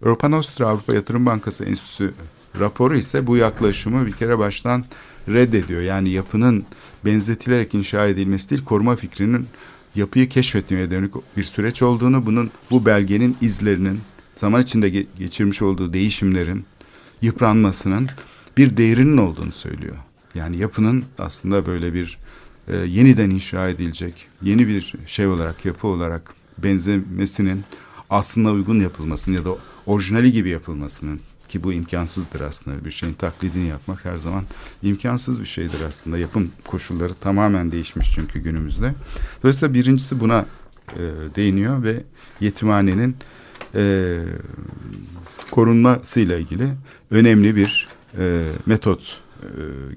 Europa 0.06 0.30
Nostra 0.30 0.68
Avrupa 0.68 0.94
Yatırım 0.94 1.26
Bankası 1.26 1.66
Enstitüsü 1.66 2.14
raporu 2.60 2.98
ise 2.98 3.28
bu 3.28 3.38
yaklaşımı 3.38 4.06
bir 4.06 4.12
kere 4.12 4.38
baştan 4.38 4.86
reddediyor. 5.28 5.82
Yani 5.82 6.10
yapının 6.10 6.66
benzetilerek 7.06 7.74
inşa 7.74 8.08
edilmesi 8.08 8.50
değil, 8.50 8.64
koruma 8.64 8.96
fikrinin 8.96 9.48
yapıyı 9.96 10.30
keşfetmeye 10.30 10.92
dönük 10.92 11.14
bir 11.38 11.44
süreç 11.44 11.82
olduğunu, 11.82 12.26
bunun 12.26 12.52
bu 12.72 12.86
belgenin 12.86 13.38
izlerinin 13.42 14.00
zaman 14.36 14.62
içinde 14.62 14.90
ge- 14.90 15.06
geçirmiş 15.20 15.62
olduğu 15.62 15.94
değişimlerin 15.94 16.66
yıpranmasının 17.22 18.08
bir 18.58 18.78
değerinin 18.78 19.18
olduğunu 19.18 19.52
söylüyor. 19.52 19.96
Yani 20.36 20.58
yapının 20.58 21.06
aslında 21.18 21.66
böyle 21.66 21.94
bir 21.94 22.18
e, 22.68 22.78
yeniden 22.78 23.30
inşa 23.30 23.70
edilecek 23.70 24.28
yeni 24.42 24.68
bir 24.68 24.94
şey 25.06 25.28
olarak 25.28 25.66
yapı 25.66 25.88
olarak 25.88 26.34
benzemesinin 26.58 27.64
aslında 28.10 28.52
uygun 28.52 28.80
yapılmasının 28.80 29.36
ya 29.36 29.46
da 29.46 29.50
orijinali 29.86 30.32
gibi 30.32 30.50
yapılmasının 30.50 31.20
ki 31.54 31.64
bu 31.64 31.74
imkansızdır 31.74 32.42
aslında 32.42 32.86
bir 32.86 32.92
şeyin 32.92 33.14
taklidini 33.14 33.68
yapmak 33.68 34.06
her 34.06 34.18
zaman 34.18 34.44
imkansız 34.84 35.42
bir 35.42 35.46
şeydir 35.46 35.82
aslında 35.88 36.18
yapım 36.18 36.52
koşulları 36.66 37.14
tamamen 37.14 37.72
değişmiş 37.72 38.12
çünkü 38.16 38.40
günümüzde 38.40 38.94
dolayısıyla 39.44 39.74
birincisi 39.74 40.20
buna 40.20 40.46
e, 40.90 41.02
değiniyor 41.36 41.84
ve 41.84 42.04
yetimhanenin 42.40 43.16
e, 43.76 44.20
korunmasıyla 45.52 46.38
ilgili 46.38 46.70
önemli 47.12 47.56
bir 47.56 47.88
e, 48.18 48.52
metot 48.66 49.22
e, 49.42 49.48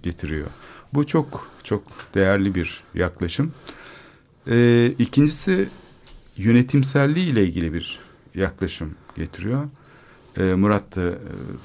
getiriyor. 0.03 0.47
Bu 0.95 1.07
çok 1.07 1.51
çok 1.62 1.83
değerli 2.14 2.55
bir 2.55 2.83
yaklaşım. 2.95 3.53
E, 4.51 4.87
ikincisi 4.99 5.69
yönetimselliği 6.37 7.33
ile 7.33 7.45
ilgili 7.45 7.75
bir 7.75 7.99
yaklaşım 8.35 8.95
getiriyor. 9.16 9.69
E, 10.38 10.42
Murat 10.42 10.96
da 10.96 11.03
e, 11.03 11.14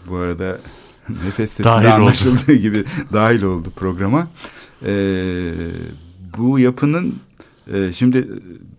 bu 0.10 0.16
arada 0.16 0.60
nefes 1.10 1.52
sesinde 1.52 1.94
anlaşıldığı 1.94 2.54
gibi 2.54 2.84
dahil 3.14 3.44
oldu 3.44 3.72
programa. 3.76 4.28
E, 4.86 4.94
bu 6.38 6.60
yapının 6.60 7.16
e, 7.74 7.94
şimdi 7.94 8.28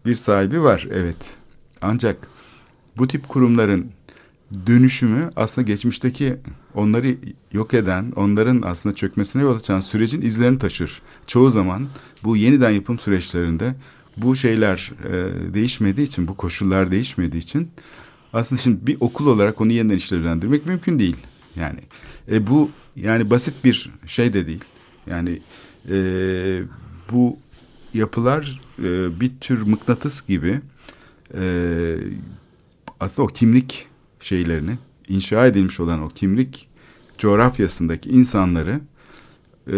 bir 0.07 0.15
sahibi 0.15 0.63
var 0.63 0.89
evet. 0.93 1.37
Ancak 1.83 2.29
bu 2.99 3.09
tip 3.09 3.29
kurumların 3.29 3.87
dönüşümü 4.67 5.31
aslında 5.37 5.67
geçmişteki 5.67 6.37
onları 6.75 7.17
yok 7.53 7.75
eden, 7.75 8.13
onların 8.17 8.63
aslında 8.65 8.95
çökmesine 8.95 9.43
yol 9.43 9.57
açan 9.57 9.81
sürecin 9.81 10.23
izlerini 10.23 10.59
taşır. 10.59 11.03
Çoğu 11.27 11.51
zaman 11.51 11.89
bu 12.25 12.37
yeniden 12.37 12.71
yapım 12.71 12.99
süreçlerinde 12.99 13.75
bu 14.17 14.37
şeyler 14.37 14.93
e, 15.05 15.55
değişmediği 15.55 16.07
için, 16.07 16.29
bu 16.29 16.37
koşullar 16.37 16.91
değişmediği 16.91 17.43
için 17.43 17.71
aslında 18.33 18.63
şimdi 18.63 18.87
bir 18.87 18.97
okul 19.01 19.27
olarak 19.27 19.61
onu 19.61 19.73
yeniden 19.73 19.97
işlevlendirmek 19.97 20.67
mümkün 20.67 20.99
değil. 20.99 21.17
Yani 21.57 21.81
e, 22.31 22.47
bu 22.47 22.71
yani 22.97 23.31
basit 23.31 23.65
bir 23.65 23.91
şey 24.07 24.33
de 24.33 24.47
değil. 24.47 24.65
Yani 25.07 25.41
e, 25.91 25.97
bu 27.13 27.39
yapılar 27.95 28.61
e, 28.79 29.21
bir 29.21 29.31
tür 29.41 29.63
mıknatıs 29.63 30.27
gibi 30.27 30.61
e, 31.35 31.97
aslında 33.01 33.27
o 33.27 33.33
kimlik 33.33 33.87
şeylerini 34.21 34.79
inşa 35.09 35.47
edilmiş 35.47 35.81
olan 35.81 36.03
o 36.03 36.09
kimlik 36.09 36.69
coğrafyasındaki 37.19 38.11
insanları 38.11 38.81
e, 39.73 39.77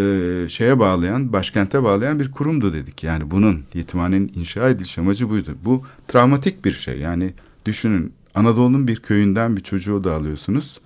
şeye 0.49 0.79
bağlayan, 0.79 1.33
başkente 1.33 1.83
bağlayan 1.83 2.19
bir 2.19 2.31
kurumdu 2.31 2.73
dedik. 2.73 3.03
Yani 3.03 3.31
bunun 3.31 3.63
yetimhanenin 3.73 4.31
inşa 4.35 4.69
ediliş 4.69 4.97
amacı 4.97 5.29
buydu. 5.29 5.57
Bu 5.65 5.83
travmatik 6.07 6.65
bir 6.65 6.71
şey. 6.71 6.99
Yani 6.99 7.33
düşünün 7.65 8.13
Anadolu'nun 8.35 8.87
bir 8.87 8.95
köyünden 8.95 9.57
bir 9.57 9.63
çocuğu 9.63 10.03
da 10.03 10.15
alıyorsunuz. 10.15 10.79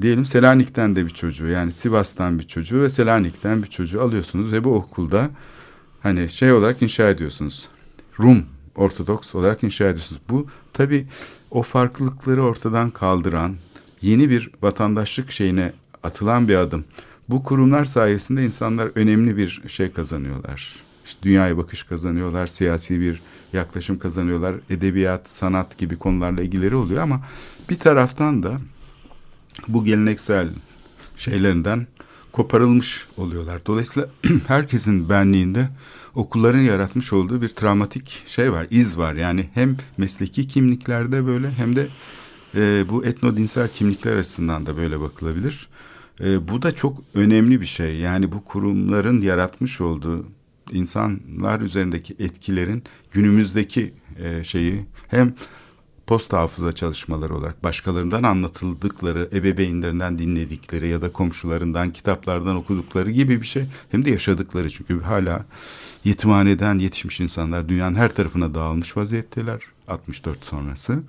Diyelim 0.00 0.26
Selanik'ten 0.26 0.96
de 0.96 1.06
bir 1.06 1.10
çocuğu 1.10 1.46
yani 1.46 1.72
Sivas'tan 1.72 2.38
bir 2.38 2.46
çocuğu 2.46 2.82
ve 2.82 2.90
Selanik'ten 2.90 3.62
bir 3.62 3.68
çocuğu 3.68 4.02
alıyorsunuz 4.02 4.52
ve 4.52 4.64
bu 4.64 4.74
okulda 4.74 5.30
hani 6.02 6.28
şey 6.28 6.52
olarak 6.52 6.82
inşa 6.82 7.08
ediyorsunuz. 7.08 7.68
Rum 8.20 8.44
Ortodoks 8.76 9.34
olarak 9.34 9.64
inşa 9.64 9.84
ediyorsunuz. 9.84 10.22
Bu 10.28 10.46
tabi 10.72 11.06
o 11.50 11.62
farklılıkları 11.62 12.42
ortadan 12.44 12.90
kaldıran 12.90 13.56
yeni 14.02 14.30
bir 14.30 14.50
vatandaşlık 14.62 15.30
şeyine 15.30 15.72
atılan 16.02 16.48
bir 16.48 16.54
adım. 16.54 16.84
Bu 17.28 17.44
kurumlar 17.44 17.84
sayesinde 17.84 18.44
insanlar 18.44 18.90
önemli 18.94 19.36
bir 19.36 19.62
şey 19.68 19.92
kazanıyorlar. 19.92 20.74
İşte 21.04 21.22
dünyaya 21.22 21.56
bakış 21.56 21.82
kazanıyorlar, 21.82 22.46
siyasi 22.46 23.00
bir 23.00 23.22
yaklaşım 23.54 23.98
kazanıyorlar, 23.98 24.54
edebiyat, 24.70 25.30
sanat 25.30 25.78
gibi 25.78 25.96
konularla 25.96 26.42
ilgileri 26.42 26.74
oluyor 26.74 27.02
ama 27.02 27.20
bir 27.70 27.78
taraftan 27.78 28.42
da 28.42 28.60
bu 29.68 29.84
geleneksel 29.84 30.48
şeylerinden 31.16 31.86
koparılmış 32.32 33.06
oluyorlar. 33.16 33.66
Dolayısıyla 33.66 34.08
herkesin 34.46 35.08
benliğinde 35.08 35.68
okulların 36.14 36.60
yaratmış 36.60 37.12
olduğu 37.12 37.42
bir 37.42 37.48
travmatik 37.48 38.22
şey 38.26 38.52
var, 38.52 38.66
iz 38.70 38.98
var. 38.98 39.14
Yani 39.14 39.50
hem 39.54 39.76
mesleki 39.98 40.48
kimliklerde 40.48 41.26
böyle 41.26 41.50
hem 41.50 41.76
de 41.76 41.88
e, 42.54 42.88
bu 42.88 43.04
etnodinsel 43.04 43.68
kimlikler 43.68 44.16
açısından 44.16 44.66
da 44.66 44.76
böyle 44.76 45.00
bakılabilir. 45.00 45.68
E, 46.20 46.48
bu 46.48 46.62
da 46.62 46.72
çok 46.72 47.02
önemli 47.14 47.60
bir 47.60 47.66
şey. 47.66 47.96
Yani 47.96 48.32
bu 48.32 48.44
kurumların 48.44 49.20
yaratmış 49.20 49.80
olduğu 49.80 50.26
insanlar 50.72 51.60
üzerindeki 51.60 52.16
etkilerin 52.18 52.82
günümüzdeki 53.12 53.94
e, 54.18 54.44
şeyi 54.44 54.84
hem 55.08 55.34
post 56.06 56.32
hafıza 56.32 56.72
çalışmaları 56.72 57.36
olarak 57.36 57.64
başkalarından 57.64 58.22
anlatıldıkları, 58.22 59.28
ebeveynlerinden 59.32 60.18
dinledikleri 60.18 60.88
ya 60.88 61.02
da 61.02 61.12
komşularından, 61.12 61.92
kitaplardan 61.92 62.56
okudukları 62.56 63.10
gibi 63.10 63.40
bir 63.40 63.46
şey. 63.46 63.64
Hem 63.90 64.04
de 64.04 64.10
yaşadıkları 64.10 64.70
çünkü 64.70 65.00
hala 65.00 65.44
yetimhaneden 66.04 66.78
yetişmiş 66.78 67.20
insanlar 67.20 67.68
dünyanın 67.68 67.94
her 67.94 68.14
tarafına 68.14 68.54
dağılmış 68.54 68.96
vaziyetteler 68.96 69.60
64 69.88 70.44
sonrası 70.44 71.02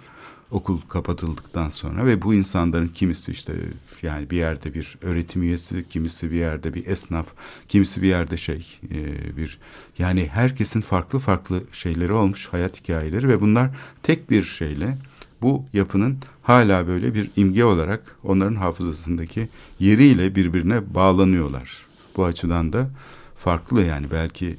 okul 0.51 0.81
kapatıldıktan 0.89 1.69
sonra 1.69 2.05
ve 2.05 2.21
bu 2.21 2.33
insanların 2.33 2.87
kimisi 2.87 3.31
işte 3.31 3.53
yani 4.01 4.29
bir 4.29 4.37
yerde 4.37 4.73
bir 4.73 4.97
öğretim 5.01 5.43
üyesi, 5.43 5.85
kimisi 5.89 6.31
bir 6.31 6.35
yerde 6.35 6.73
bir 6.73 6.87
esnaf, 6.87 7.25
kimisi 7.67 8.01
bir 8.01 8.07
yerde 8.07 8.37
şey 8.37 8.79
e, 8.91 9.37
bir 9.37 9.59
yani 9.97 10.27
herkesin 10.27 10.81
farklı 10.81 11.19
farklı 11.19 11.63
şeyleri 11.71 12.13
olmuş 12.13 12.47
hayat 12.47 12.79
hikayeleri 12.81 13.27
ve 13.27 13.41
bunlar 13.41 13.69
tek 14.03 14.29
bir 14.29 14.43
şeyle 14.43 14.97
bu 15.41 15.65
yapının 15.73 16.17
hala 16.43 16.87
böyle 16.87 17.13
bir 17.13 17.29
imge 17.35 17.63
olarak 17.63 18.15
onların 18.23 18.55
hafızasındaki 18.55 19.49
yeriyle 19.79 20.35
birbirine 20.35 20.93
bağlanıyorlar. 20.93 21.85
Bu 22.17 22.25
açıdan 22.25 22.73
da 22.73 22.89
farklı 23.37 23.83
yani 23.83 24.11
belki 24.11 24.57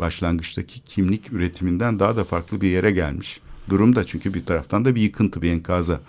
başlangıçtaki 0.00 0.80
kimlik 0.80 1.32
üretiminden 1.32 1.98
daha 1.98 2.16
da 2.16 2.24
farklı 2.24 2.60
bir 2.60 2.68
yere 2.68 2.90
gelmiş 2.90 3.40
durumda. 3.68 4.04
Çünkü 4.04 4.34
bir 4.34 4.46
taraftan 4.46 4.84
da 4.84 4.94
bir 4.94 5.02
yıkıntı, 5.02 5.42
bir 5.42 5.52
enkaza. 5.52 6.00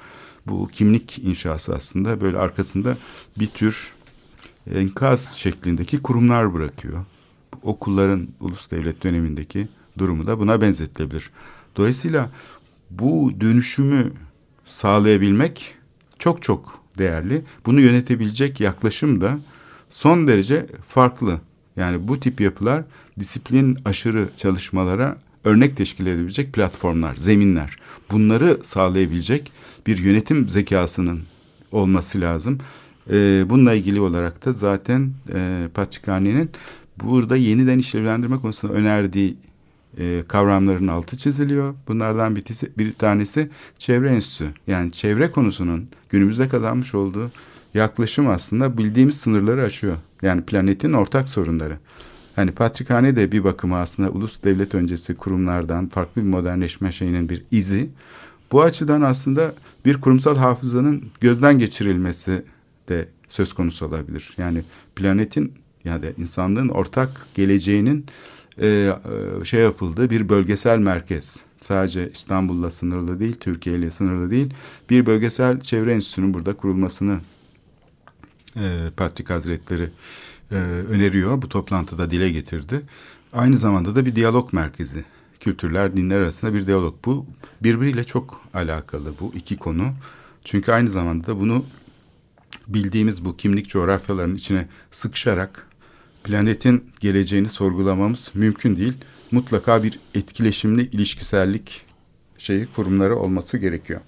Bu 0.48 0.68
kimlik 0.68 1.20
inşası 1.20 1.76
aslında 1.76 2.22
böyle 2.22 2.38
arkasında 2.38 2.98
bir 3.40 3.48
tür 3.48 3.94
enkaz 4.76 5.34
şeklindeki 5.38 6.02
kurumlar 6.02 6.54
bırakıyor. 6.54 7.06
Okulların 7.64 8.28
ulus 8.40 8.72
devlet 8.72 9.04
dönemindeki 9.04 9.68
durumu 9.98 10.28
da 10.28 10.40
buna 10.40 10.62
benzetilebilir. 10.62 11.30
Dolayısıyla 11.76 12.30
bu 12.90 13.34
dönüşümü 13.42 14.12
sağlayabilmek 14.66 15.76
çok 16.20 16.44
çok 16.44 16.80
değerli. 16.98 17.44
Bunu 17.66 17.82
yönetebilecek 17.82 18.60
yaklaşım 18.60 19.22
da 19.22 19.40
son 19.90 20.28
derece 20.28 20.66
farklı. 20.88 21.40
Yani 21.76 22.08
bu 22.08 22.20
tip 22.20 22.42
yapılar 22.42 22.84
disiplin 23.20 23.78
aşırı 23.86 24.30
çalışmalara 24.38 25.18
örnek 25.44 25.78
teşkil 25.78 26.06
edebilecek 26.06 26.54
platformlar, 26.54 27.16
zeminler. 27.16 27.78
Bunları 28.12 28.60
sağlayabilecek 28.64 29.52
bir 29.88 29.98
yönetim 29.98 30.50
zekasının 30.50 31.22
olması 31.72 32.22
lazım. 32.22 32.58
Ee, 33.12 33.46
bununla 33.50 33.74
ilgili 33.74 34.02
olarak 34.02 34.46
da 34.46 34.52
zaten 34.52 35.12
e, 35.34 35.68
Patrikhani'nin 35.74 36.50
burada 37.04 37.36
yeniden 37.36 37.80
işlevlendirme 37.80 38.38
konusunda 38.38 38.74
önerdiği 38.74 39.38
e, 39.98 40.24
kavramların 40.28 40.88
altı 40.88 41.18
çiziliyor. 41.18 41.76
Bunlardan 41.88 42.36
bir, 42.36 42.44
bir 42.78 42.92
tanesi 42.92 43.50
çevre 43.78 44.10
enstitüsü. 44.10 44.54
Yani 44.68 44.92
çevre 44.92 45.32
konusunun 45.32 45.88
günümüzde 46.10 46.50
kazanmış 46.50 46.96
olduğu 46.96 47.32
yaklaşım 47.74 48.28
aslında 48.28 48.78
bildiğimiz 48.78 49.18
sınırları 49.18 49.64
aşıyor. 49.64 49.98
Yani 50.22 50.42
planetin 50.42 50.94
ortak 50.94 51.30
sorunları. 51.30 51.78
Hani 52.40 52.52
Patrikhane 52.52 53.16
de 53.16 53.32
bir 53.32 53.44
bakıma 53.44 53.80
aslında 53.80 54.10
ulus 54.10 54.44
devlet 54.44 54.76
öncesi 54.76 55.16
kurumlardan 55.16 55.88
farklı 55.88 56.22
bir 56.22 56.28
modernleşme 56.28 56.92
şeyinin 56.92 57.30
bir 57.30 57.44
izi. 57.52 57.90
Bu 58.52 58.62
açıdan 58.62 59.02
aslında 59.02 59.54
bir 59.86 60.02
kurumsal 60.02 60.38
hafızanın 60.38 61.04
gözden 61.20 61.60
geçirilmesi 61.60 62.44
de 62.90 63.08
söz 63.28 63.54
konusu 63.54 63.86
olabilir. 63.86 64.34
Yani 64.38 64.64
planetin 64.96 65.54
ya 65.84 66.04
da 66.04 66.08
insanlığın 66.18 66.70
ortak 66.70 67.28
geleceğinin 67.36 68.06
e, 68.62 68.68
e, 68.68 69.46
şey 69.46 69.62
yapıldığı 69.62 70.10
bir 70.10 70.30
bölgesel 70.30 70.80
merkez. 70.80 71.44
Sadece 71.62 72.12
İstanbul'la 72.12 72.70
sınırlı 72.70 73.20
değil, 73.20 73.36
Türkiye 73.36 73.78
ile 73.78 73.92
sınırlı 73.92 74.32
değil. 74.32 74.54
Bir 74.90 75.06
bölgesel 75.06 75.60
çevre 75.60 75.94
enstitüsünün 75.94 76.34
burada 76.34 76.54
kurulmasını 76.54 77.20
e, 78.56 78.90
Patrik 78.98 79.30
Hazretleri 79.30 79.90
e, 80.52 80.56
öneriyor. 80.90 81.42
Bu 81.42 81.50
toplantıda 81.50 82.12
dile 82.12 82.30
getirdi. 82.32 82.82
Aynı 83.34 83.58
zamanda 83.58 83.96
da 83.96 84.06
bir 84.06 84.16
diyalog 84.16 84.54
merkezi. 84.54 85.04
Kültürler, 85.40 85.98
dinler 85.98 86.20
arasında 86.20 86.54
bir 86.54 86.68
diyalog. 86.68 86.96
Bu 87.06 87.26
birbiriyle 87.64 88.04
çok 88.04 88.42
alakalı 88.54 89.14
bu 89.20 89.32
iki 89.36 89.58
konu. 89.58 89.94
Çünkü 90.44 90.72
aynı 90.72 90.90
zamanda 90.90 91.28
da 91.28 91.40
bunu 91.40 91.66
bildiğimiz 92.68 93.26
bu 93.26 93.38
kimlik 93.38 93.70
coğrafyalarının 93.70 94.36
içine 94.36 94.68
sıkışarak 94.92 95.68
planetin 96.24 96.92
geleceğini 97.00 97.50
sorgulamamız 97.50 98.32
mümkün 98.34 98.78
değil. 98.78 98.94
Mutlaka 99.32 99.84
bir 99.84 100.00
etkileşimli 100.16 100.82
ilişkisellik 100.82 101.82
şeyi 102.38 102.68
kurumları 102.76 103.16
olması 103.16 103.58
gerekiyor. 103.58 104.02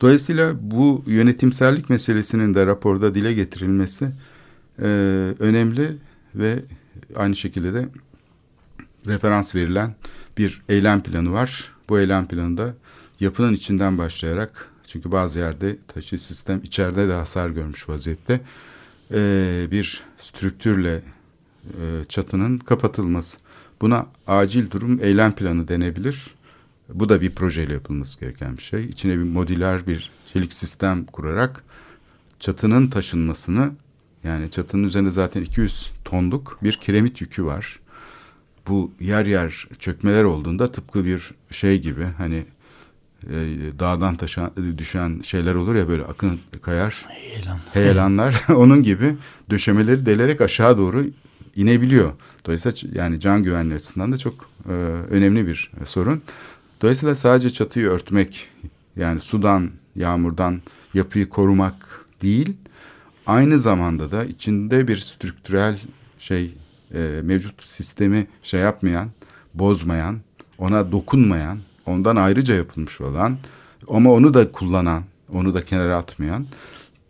Dolayısıyla 0.00 0.54
bu 0.60 1.04
yönetimsellik 1.06 1.90
meselesinin 1.90 2.54
de 2.54 2.66
raporda 2.66 3.14
dile 3.14 3.32
getirilmesi 3.32 4.12
e, 4.82 4.86
önemli 5.38 5.96
ve 6.34 6.58
aynı 7.16 7.36
şekilde 7.36 7.74
de 7.74 7.88
referans 9.06 9.54
verilen 9.54 9.94
bir 10.38 10.62
eylem 10.68 11.02
planı 11.02 11.32
var. 11.32 11.72
Bu 11.88 11.98
eylem 11.98 12.28
planında 12.28 12.74
yapının 13.20 13.52
içinden 13.52 13.98
başlayarak 13.98 14.68
çünkü 14.88 15.12
bazı 15.12 15.38
yerde 15.38 15.76
taşı 15.88 16.18
sistem 16.18 16.60
içeride 16.64 17.08
de 17.08 17.12
hasar 17.12 17.50
görmüş 17.50 17.88
vaziyette 17.88 18.40
e, 19.14 19.66
bir 19.70 20.02
strüktürle 20.18 21.02
e, 21.64 22.04
çatının 22.08 22.58
kapatılması. 22.58 23.38
Buna 23.80 24.06
acil 24.26 24.70
durum 24.70 24.98
eylem 25.02 25.32
planı 25.32 25.68
denebilir. 25.68 26.36
Bu 26.94 27.08
da 27.08 27.20
bir 27.20 27.34
projeyle 27.34 27.72
yapılması 27.72 28.20
gereken 28.20 28.56
bir 28.56 28.62
şey. 28.62 28.84
İçine 28.84 29.12
bir 29.12 29.22
modüler 29.22 29.86
bir 29.86 30.10
çelik 30.32 30.52
sistem 30.52 31.04
kurarak 31.04 31.64
çatının 32.40 32.88
taşınmasını 32.88 33.70
yani 34.26 34.50
çatının 34.50 34.84
üzerinde 34.84 35.10
zaten 35.10 35.42
200 35.42 35.90
tonluk 36.04 36.58
bir 36.62 36.72
kiremit 36.72 37.20
yükü 37.20 37.44
var. 37.44 37.80
Bu 38.68 38.90
yer 39.00 39.26
yer 39.26 39.68
çökmeler 39.78 40.24
olduğunda 40.24 40.72
tıpkı 40.72 41.04
bir 41.04 41.30
şey 41.50 41.80
gibi 41.80 42.04
hani 42.18 42.44
dağdan 43.78 44.16
taşan, 44.16 44.50
düşen 44.78 45.20
şeyler 45.20 45.54
olur 45.54 45.74
ya 45.74 45.88
böyle 45.88 46.04
akın 46.04 46.40
kayar. 46.62 47.04
Heyelan. 47.08 47.60
Heyelanlar 47.72 48.44
onun 48.54 48.82
gibi 48.82 49.16
döşemeleri 49.50 50.06
delerek 50.06 50.40
aşağı 50.40 50.78
doğru 50.78 51.06
inebiliyor. 51.56 52.12
Dolayısıyla 52.46 53.02
yani 53.02 53.20
can 53.20 53.42
güvenliği 53.42 53.74
açısından 53.74 54.12
da 54.12 54.18
çok 54.18 54.50
e, 54.68 54.72
önemli 55.10 55.46
bir 55.46 55.70
e, 55.82 55.86
sorun. 55.86 56.22
Dolayısıyla 56.82 57.14
sadece 57.14 57.50
çatıyı 57.50 57.86
örtmek 57.86 58.48
yani 58.96 59.20
sudan, 59.20 59.70
yağmurdan 59.96 60.62
yapıyı 60.94 61.28
korumak 61.28 62.04
değil, 62.22 62.52
aynı 63.26 63.58
zamanda 63.58 64.10
da 64.10 64.24
içinde 64.24 64.88
bir 64.88 64.96
strüktürel 64.96 65.80
şey 66.18 66.54
e, 66.94 67.20
mevcut 67.22 67.62
sistemi 67.62 68.26
şey 68.42 68.60
yapmayan, 68.60 69.10
bozmayan, 69.54 70.20
ona 70.58 70.92
dokunmayan, 70.92 71.58
ondan 71.86 72.16
ayrıca 72.16 72.54
yapılmış 72.54 73.00
olan 73.00 73.38
ama 73.88 74.12
onu 74.12 74.34
da 74.34 74.52
kullanan, 74.52 75.04
onu 75.32 75.54
da 75.54 75.64
kenara 75.64 75.96
atmayan 75.96 76.46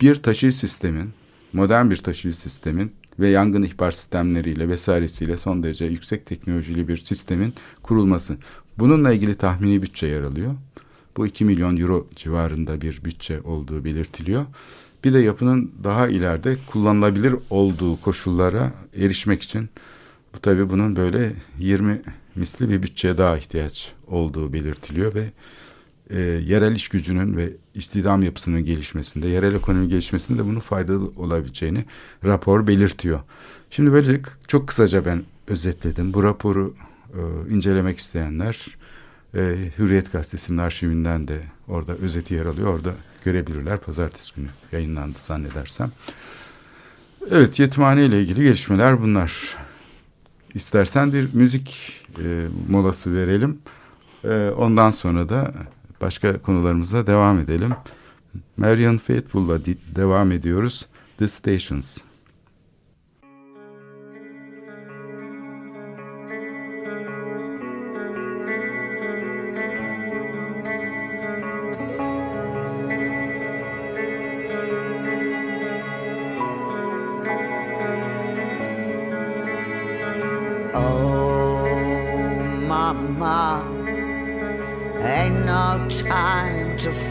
bir 0.01 0.15
taşıyıcı 0.15 0.57
sistemin, 0.57 1.09
modern 1.53 1.89
bir 1.89 1.97
taşıyıcı 1.97 2.39
sistemin 2.39 2.91
ve 3.19 3.27
yangın 3.27 3.63
ihbar 3.63 3.91
sistemleriyle 3.91 4.69
vesairesiyle 4.69 5.37
son 5.37 5.63
derece 5.63 5.85
yüksek 5.85 6.25
teknolojili 6.25 6.87
bir 6.87 6.97
sistemin 6.97 7.53
kurulması. 7.83 8.37
Bununla 8.77 9.13
ilgili 9.13 9.35
tahmini 9.35 9.81
bütçe 9.81 10.07
yer 10.07 10.21
alıyor. 10.21 10.55
Bu 11.17 11.27
2 11.27 11.45
milyon 11.45 11.77
euro 11.77 12.07
civarında 12.15 12.81
bir 12.81 13.03
bütçe 13.03 13.41
olduğu 13.41 13.85
belirtiliyor. 13.85 14.45
Bir 15.07 15.13
de 15.13 15.19
yapının 15.19 15.71
daha 15.83 16.07
ileride 16.07 16.57
kullanılabilir 16.67 17.35
olduğu 17.49 18.01
koşullara 18.01 18.71
erişmek 18.95 19.41
için 19.41 19.69
bu 20.35 20.39
tabii 20.39 20.69
bunun 20.69 20.95
böyle 20.95 21.33
20 21.59 22.01
misli 22.35 22.69
bir 22.69 22.83
bütçeye 22.83 23.17
daha 23.17 23.37
ihtiyaç 23.37 23.93
olduğu 24.07 24.53
belirtiliyor 24.53 25.15
ve 25.15 25.31
e, 26.09 26.19
yerel 26.19 26.75
iş 26.75 26.87
gücünün 26.87 27.37
ve 27.37 27.49
istihdam 27.73 28.23
yapısının 28.23 28.65
gelişmesinde, 28.65 29.27
yerel 29.27 29.55
ekonomi 29.55 29.87
gelişmesinde 29.87 30.39
de 30.39 30.45
bunun 30.45 30.59
faydalı 30.59 31.11
olabileceğini 31.15 31.85
rapor 32.25 32.67
belirtiyor. 32.67 33.19
Şimdi 33.69 33.93
böylece 33.93 34.21
çok 34.47 34.67
kısaca 34.67 35.05
ben 35.05 35.23
özetledim. 35.47 36.13
Bu 36.13 36.23
raporu 36.23 36.73
e, 37.13 37.53
incelemek 37.53 37.99
isteyenler 37.99 38.67
e, 39.35 39.55
Hürriyet 39.77 40.11
Gazetesi'nin 40.11 40.57
arşivinden 40.57 41.27
de 41.27 41.39
orada 41.67 41.95
özeti 41.95 42.33
yer 42.33 42.45
alıyor. 42.45 42.73
Orada 42.73 42.93
görebilirler. 43.25 43.77
Pazartesi 43.79 44.35
günü 44.35 44.47
yayınlandı 44.71 45.17
zannedersem. 45.19 45.91
Evet 47.31 47.59
yetimhane 47.59 48.05
ile 48.05 48.21
ilgili 48.21 48.43
gelişmeler 48.43 49.01
bunlar. 49.01 49.55
İstersen 50.53 51.13
bir 51.13 51.33
müzik 51.33 52.01
e, 52.19 52.47
molası 52.69 53.15
verelim. 53.15 53.59
E, 54.23 54.49
ondan 54.49 54.91
sonra 54.91 55.29
da 55.29 55.53
başka 56.01 56.41
konularımıza 56.41 57.07
devam 57.07 57.39
edelim. 57.39 57.71
Marian 58.57 58.97
Faithful'la 58.97 59.59
devam 59.95 60.31
ediyoruz. 60.31 60.85
The 61.17 61.27
Stations. 61.27 61.97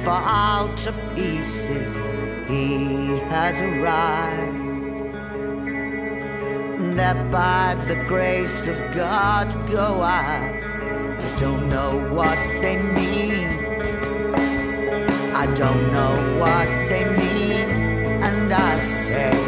Fall 0.06 0.72
to 0.76 0.92
pieces, 1.16 1.98
he 2.48 3.18
has 3.32 3.60
arrived. 3.60 4.54
That 6.96 7.18
by 7.32 7.74
the 7.88 7.96
grace 8.06 8.68
of 8.68 8.78
God 8.94 9.48
go 9.68 10.00
I. 10.00 10.62
I 11.18 11.40
don't 11.40 11.68
know 11.68 11.92
what 12.14 12.38
they 12.62 12.76
mean. 12.76 13.48
I 15.42 15.44
don't 15.56 15.84
know 15.92 16.14
what 16.38 16.68
they 16.88 17.04
mean, 17.04 17.68
and 18.22 18.52
I 18.52 18.78
say. 18.78 19.45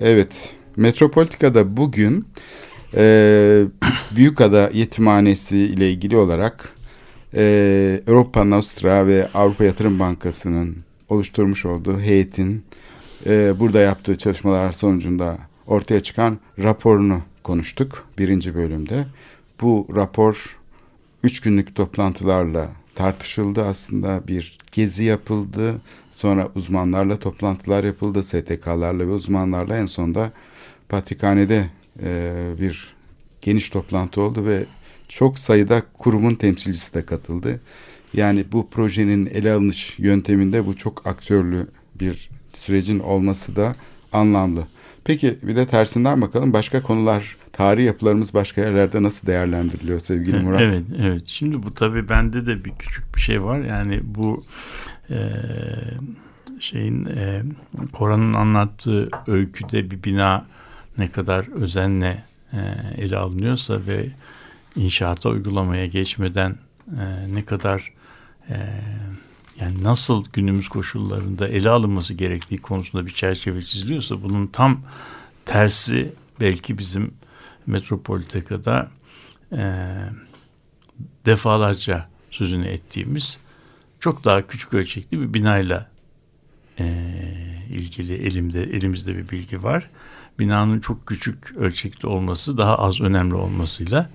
Evet, 0.00 0.54
Metropolitika'da 0.76 1.76
bugün 1.76 2.26
e, 2.96 3.64
Büyükada 4.16 4.70
Yetimhanesi 4.72 5.56
ile 5.58 5.90
ilgili 5.90 6.16
olarak 6.16 6.72
e, 7.34 8.02
Europa 8.06 8.44
Nostra 8.44 9.06
ve 9.06 9.28
Avrupa 9.34 9.64
Yatırım 9.64 9.98
Bankası'nın 9.98 10.76
oluşturmuş 11.08 11.66
olduğu 11.66 12.00
heyetin 12.00 12.64
e, 13.26 13.60
burada 13.60 13.80
yaptığı 13.80 14.16
çalışmalar 14.16 14.72
sonucunda 14.72 15.38
ortaya 15.66 16.00
çıkan 16.00 16.38
raporunu 16.58 17.22
konuştuk 17.42 18.06
birinci 18.18 18.54
bölümde. 18.54 19.06
Bu 19.60 19.86
rapor 19.94 20.58
üç 21.22 21.40
günlük 21.40 21.74
toplantılarla 21.74 22.68
tartışıldı 22.94 23.64
aslında. 23.64 24.28
Bir 24.28 24.58
gezi 24.72 25.04
yapıldı. 25.04 25.80
Sonra 26.10 26.48
uzmanlarla 26.54 27.18
toplantılar 27.18 27.84
yapıldı. 27.84 28.22
STK'larla 28.22 28.98
ve 28.98 29.10
uzmanlarla. 29.10 29.78
En 29.78 29.86
sonunda 29.86 30.32
Patrikhane'de 30.88 31.70
e, 32.02 32.34
bir 32.60 32.94
geniş 33.40 33.70
toplantı 33.70 34.20
oldu 34.20 34.46
ve 34.46 34.64
çok 35.08 35.38
sayıda 35.38 35.82
kurumun 35.98 36.34
temsilcisi 36.34 36.94
de 36.94 37.06
katıldı. 37.06 37.60
Yani 38.14 38.44
bu 38.52 38.70
projenin 38.70 39.26
ele 39.26 39.52
alınış 39.52 39.98
yönteminde 39.98 40.66
bu 40.66 40.76
çok 40.76 41.06
aktörlü 41.06 41.66
bir 41.94 42.30
sürecin 42.52 42.98
olması 42.98 43.56
da 43.56 43.76
anlamlı. 44.12 44.66
Peki 45.04 45.38
bir 45.42 45.56
de 45.56 45.66
tersinden 45.66 46.20
bakalım 46.20 46.52
başka 46.52 46.82
konular 46.82 47.36
tarihi 47.52 47.86
yapılarımız 47.86 48.34
başka 48.34 48.60
yerlerde 48.60 49.02
nasıl 49.02 49.26
değerlendiriliyor 49.26 50.00
sevgili 50.00 50.38
Murat? 50.38 50.60
Evet, 50.60 50.82
evet. 50.98 51.22
Şimdi 51.26 51.62
bu 51.62 51.74
tabii 51.74 52.08
bende 52.08 52.46
de 52.46 52.64
bir 52.64 52.72
küçük 52.78 53.16
bir 53.16 53.20
şey 53.20 53.42
var. 53.42 53.60
Yani 53.60 54.00
bu 54.04 54.44
e, 55.10 55.18
şeyin 56.60 57.06
e, 57.06 57.42
Koran'ın 57.92 58.34
anlattığı 58.34 59.08
öyküde 59.26 59.90
bir 59.90 60.04
bina 60.04 60.46
ne 60.98 61.10
kadar 61.10 61.62
özenle 61.62 62.24
e, 62.52 62.58
ele 62.98 63.16
alınıyorsa 63.16 63.78
ve 63.86 64.06
inşaata 64.76 65.28
uygulamaya 65.28 65.86
geçmeden 65.86 66.56
e, 66.88 67.34
ne 67.34 67.44
kadar 67.44 67.92
e, 68.50 68.56
yani 69.60 69.84
nasıl 69.84 70.24
günümüz 70.32 70.68
koşullarında 70.68 71.48
ele 71.48 71.70
alınması 71.70 72.14
gerektiği 72.14 72.58
konusunda 72.58 73.06
bir 73.06 73.14
çerçeve 73.14 73.62
çiziliyorsa 73.62 74.22
bunun 74.22 74.46
tam 74.46 74.80
tersi 75.46 76.12
belki 76.40 76.78
bizim 76.78 77.14
Metropolitika'da 77.66 78.90
e, 79.52 79.84
defalarca 81.26 82.08
sözünü 82.30 82.66
ettiğimiz 82.66 83.40
çok 84.00 84.24
daha 84.24 84.46
küçük 84.46 84.74
ölçekli 84.74 85.20
bir 85.20 85.34
binayla 85.34 85.90
e, 86.78 86.84
ilgili 87.70 88.14
elimde 88.14 88.62
elimizde 88.62 89.16
bir 89.16 89.28
bilgi 89.28 89.62
var. 89.62 89.90
Binanın 90.38 90.80
çok 90.80 91.06
küçük 91.06 91.56
ölçekli 91.56 92.08
olması 92.08 92.58
daha 92.58 92.76
az 92.76 93.00
önemli 93.00 93.34
olmasıyla 93.34 94.10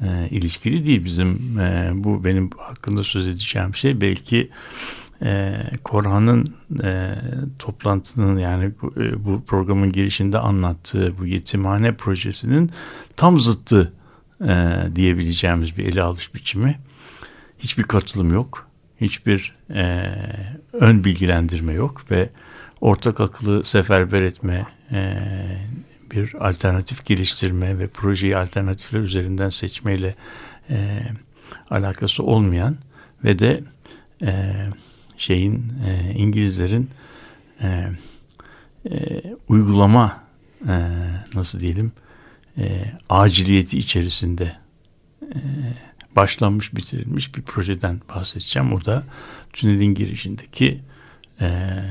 e, 0.00 0.28
ilişkili 0.30 0.86
değil. 0.86 1.04
Bizim 1.04 1.58
e, 1.58 1.90
bu 1.94 2.24
benim 2.24 2.50
hakkında 2.58 3.02
söz 3.02 3.28
edeceğim 3.28 3.74
şey 3.74 4.00
belki 4.00 4.50
e, 5.22 5.54
Korhan'ın 5.84 6.54
e, 6.82 7.14
toplantının 7.58 8.38
yani 8.38 8.72
bu, 8.82 9.02
e, 9.02 9.24
bu 9.24 9.44
programın 9.46 9.92
girişinde 9.92 10.38
anlattığı 10.38 11.18
bu 11.18 11.26
yetimhane 11.26 11.94
projesinin 11.94 12.70
tam 13.16 13.40
zıttı 13.40 13.92
e, 14.40 14.78
diyebileceğimiz 14.94 15.76
bir 15.76 15.84
ele 15.84 16.02
alış 16.02 16.34
biçimi. 16.34 16.78
Hiçbir 17.58 17.82
katılım 17.82 18.32
yok. 18.32 18.66
Hiçbir 19.00 19.54
e, 19.74 20.14
ön 20.72 21.04
bilgilendirme 21.04 21.72
yok 21.72 22.10
ve 22.10 22.28
ortak 22.80 23.20
akıllı 23.20 23.64
seferber 23.64 24.22
etme, 24.22 24.66
e, 24.92 25.18
bir 26.12 26.48
alternatif 26.48 27.04
geliştirme 27.04 27.78
ve 27.78 27.88
projeyi 27.88 28.36
alternatifler 28.36 29.00
üzerinden 29.00 29.48
seçmeyle 29.48 30.14
e, 30.70 31.02
alakası 31.70 32.22
olmayan 32.22 32.76
ve 33.24 33.38
de 33.38 33.64
e, 34.22 34.64
şeyin 35.16 35.72
e, 35.86 36.14
İngilizlerin 36.14 36.90
e, 37.60 37.90
e, 38.90 39.22
uygulama 39.48 40.22
e, 40.68 40.88
nasıl 41.34 41.60
diyelim 41.60 41.92
e, 42.58 42.84
aciliyeti 43.08 43.78
içerisinde 43.78 44.56
e, 45.22 45.38
başlanmış 46.16 46.76
bitirilmiş 46.76 47.36
bir 47.36 47.42
projeden 47.42 48.00
bahsedeceğim. 48.08 48.72
O 48.72 48.84
da 48.84 49.04
tünelin 49.52 49.94
girişindeki 49.94 50.80
e, 51.40 51.46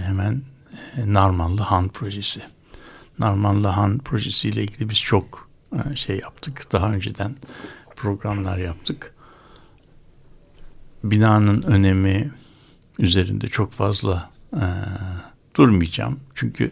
hemen 0.06 0.42
e, 0.98 1.14
Narmanlı 1.14 1.62
Han 1.62 1.90
projesi. 1.90 2.42
Narmanlı 3.22 3.68
Han 3.68 3.98
projesiyle 3.98 4.64
ilgili 4.64 4.90
biz 4.90 5.00
çok 5.00 5.50
e, 5.74 5.96
şey 5.96 6.20
yaptık. 6.20 6.72
Daha 6.72 6.92
önceden 6.94 7.36
programlar 7.96 8.58
yaptık. 8.58 9.14
Binanın 11.04 11.62
önemi 11.62 12.32
üzerinde 13.00 13.48
çok 13.48 13.72
fazla 13.72 14.30
e, 14.54 14.64
durmayacağım. 15.56 16.20
Çünkü 16.36 16.72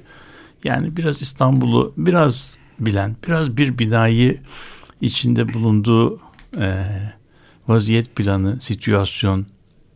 yani 0.64 0.98
biraz 0.98 1.22
İstanbul'u 1.22 1.94
biraz 1.98 2.58
bilen, 2.80 3.16
biraz 3.28 3.58
bir 3.58 3.78
binayı 3.78 4.42
içinde 5.02 5.54
bulunduğu 5.54 6.20
e, 6.58 6.86
vaziyet 7.68 8.16
planı, 8.16 8.62
situasyon, 8.62 9.46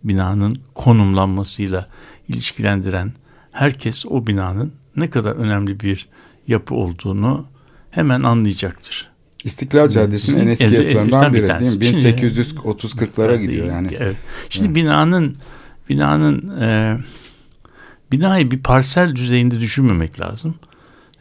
binanın 0.04 0.60
konumlanmasıyla 0.76 1.88
ilişkilendiren 2.28 3.14
herkes 3.52 4.06
o 4.06 4.28
binanın 4.28 4.74
ne 4.96 5.10
kadar 5.10 5.32
önemli 5.32 5.80
bir 5.80 6.08
yapı 6.48 6.76
olduğunu 6.76 7.46
hemen 7.92 8.24
anlayacaktır. 8.24 9.14
İstiklal 9.44 9.90
Caddesi'nin 9.90 10.42
en 10.42 10.48
eski 10.48 10.74
yapılarından 10.74 11.34
biri 11.34 11.48
değil 11.48 11.78
mi? 11.78 11.86
1830-40'lara 11.86 13.42
gidiyor 13.42 13.68
yani. 13.68 13.90
Evet. 14.00 14.16
Şimdi 14.50 14.68
evet. 14.68 14.76
binanın 14.76 15.36
binanın 15.90 16.60
e, 16.60 16.98
binayı 18.12 18.52
bir 18.52 18.60
parsel 18.60 19.16
düzeyinde 19.16 19.60
düşünmemek 19.60 20.20
lazım. 20.20 20.56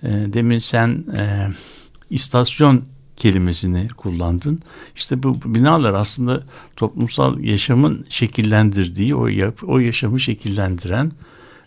E, 0.02 0.08
demin 0.08 0.58
sen 0.58 1.04
e, 1.16 1.48
istasyon 2.10 2.84
kelimesini 3.16 3.88
kullandın. 3.88 4.60
İşte 4.96 5.22
bu 5.22 5.40
binalar 5.44 5.94
aslında 5.94 6.42
toplumsal 6.76 7.40
yaşamın 7.40 8.06
şekillendirdiği, 8.08 9.14
o 9.14 9.26
yap, 9.26 9.58
o 9.66 9.78
yaşamı 9.78 10.20
şekillendiren, 10.20 11.12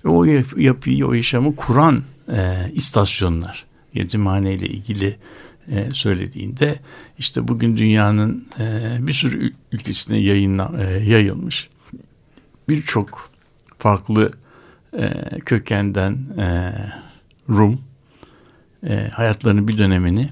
o 0.05 0.25
yap, 0.25 0.57
yapıyı, 0.57 1.07
o 1.07 1.13
yaşamı 1.13 1.55
kuran 1.55 1.99
e, 2.31 2.71
istasyonlar. 2.73 3.65
Yetimhane 3.93 4.53
ile 4.53 4.67
ilgili 4.67 5.17
e, 5.71 5.89
söylediğinde 5.93 6.79
işte 7.19 7.47
bugün 7.47 7.77
dünyanın 7.77 8.47
e, 8.59 8.97
bir 8.99 9.13
sürü 9.13 9.53
ülkesine 9.71 10.17
yayınla, 10.17 10.71
e, 10.79 11.09
yayılmış 11.09 11.69
birçok 12.69 13.29
farklı 13.79 14.31
e, 14.97 15.09
kökenden 15.45 16.17
e, 16.37 16.73
Rum 17.49 17.81
e, 18.87 19.09
hayatlarının 19.13 19.67
bir 19.67 19.77
dönemini 19.77 20.29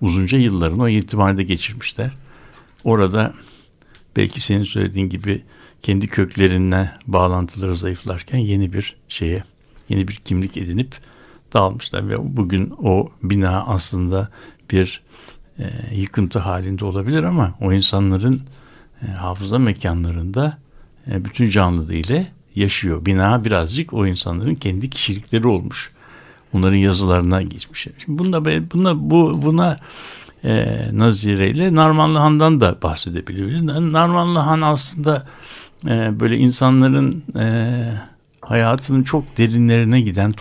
uzunca 0.00 0.38
yıllarını 0.38 0.82
o 0.82 0.88
yetimhanede 0.88 1.42
geçirmişler. 1.42 2.10
Orada 2.84 3.34
belki 4.16 4.40
senin 4.40 4.62
söylediğin 4.62 5.08
gibi 5.08 5.42
kendi 5.82 6.08
köklerinden 6.08 6.98
bağlantıları 7.06 7.76
zayıflarken 7.76 8.38
yeni 8.38 8.72
bir 8.72 8.96
şeye, 9.08 9.44
yeni 9.88 10.08
bir 10.08 10.14
kimlik 10.14 10.56
edinip 10.56 10.94
dağılmışlar 11.52 12.08
ve 12.08 12.36
bugün 12.36 12.74
o 12.82 13.08
bina 13.22 13.64
aslında 13.66 14.28
bir 14.70 15.02
e, 15.58 15.64
yıkıntı 15.94 16.38
halinde 16.38 16.84
olabilir 16.84 17.22
ama 17.22 17.54
o 17.60 17.72
insanların 17.72 18.42
e, 19.08 19.10
hafıza 19.10 19.58
mekanlarında 19.58 20.58
e, 21.10 21.24
bütün 21.24 21.50
canlılığıyla 21.50 22.24
yaşıyor. 22.54 23.06
Bina 23.06 23.44
birazcık 23.44 23.92
o 23.92 24.06
insanların 24.06 24.54
kendi 24.54 24.90
kişilikleri 24.90 25.46
olmuş. 25.46 25.92
Onların 26.52 26.76
yazılarına 26.76 27.42
geçmiş. 27.42 27.88
Şimdi 27.98 28.18
bunda, 28.18 28.44
buna, 28.44 29.10
bu, 29.10 29.42
buna 29.42 29.78
e, 30.44 30.78
nazireyle 30.92 31.74
Narmanlı 31.74 32.18
Han'dan 32.18 32.60
da 32.60 32.82
bahsedebiliriz. 32.82 33.62
Narmanlı 33.62 34.38
Han 34.38 34.60
aslında 34.60 35.26
e, 35.88 36.20
böyle 36.20 36.36
insanların 36.38 37.24
e, 37.38 37.46
hayatının 38.40 39.02
çok 39.02 39.38
derinlerine 39.38 40.00
giden 40.00 40.32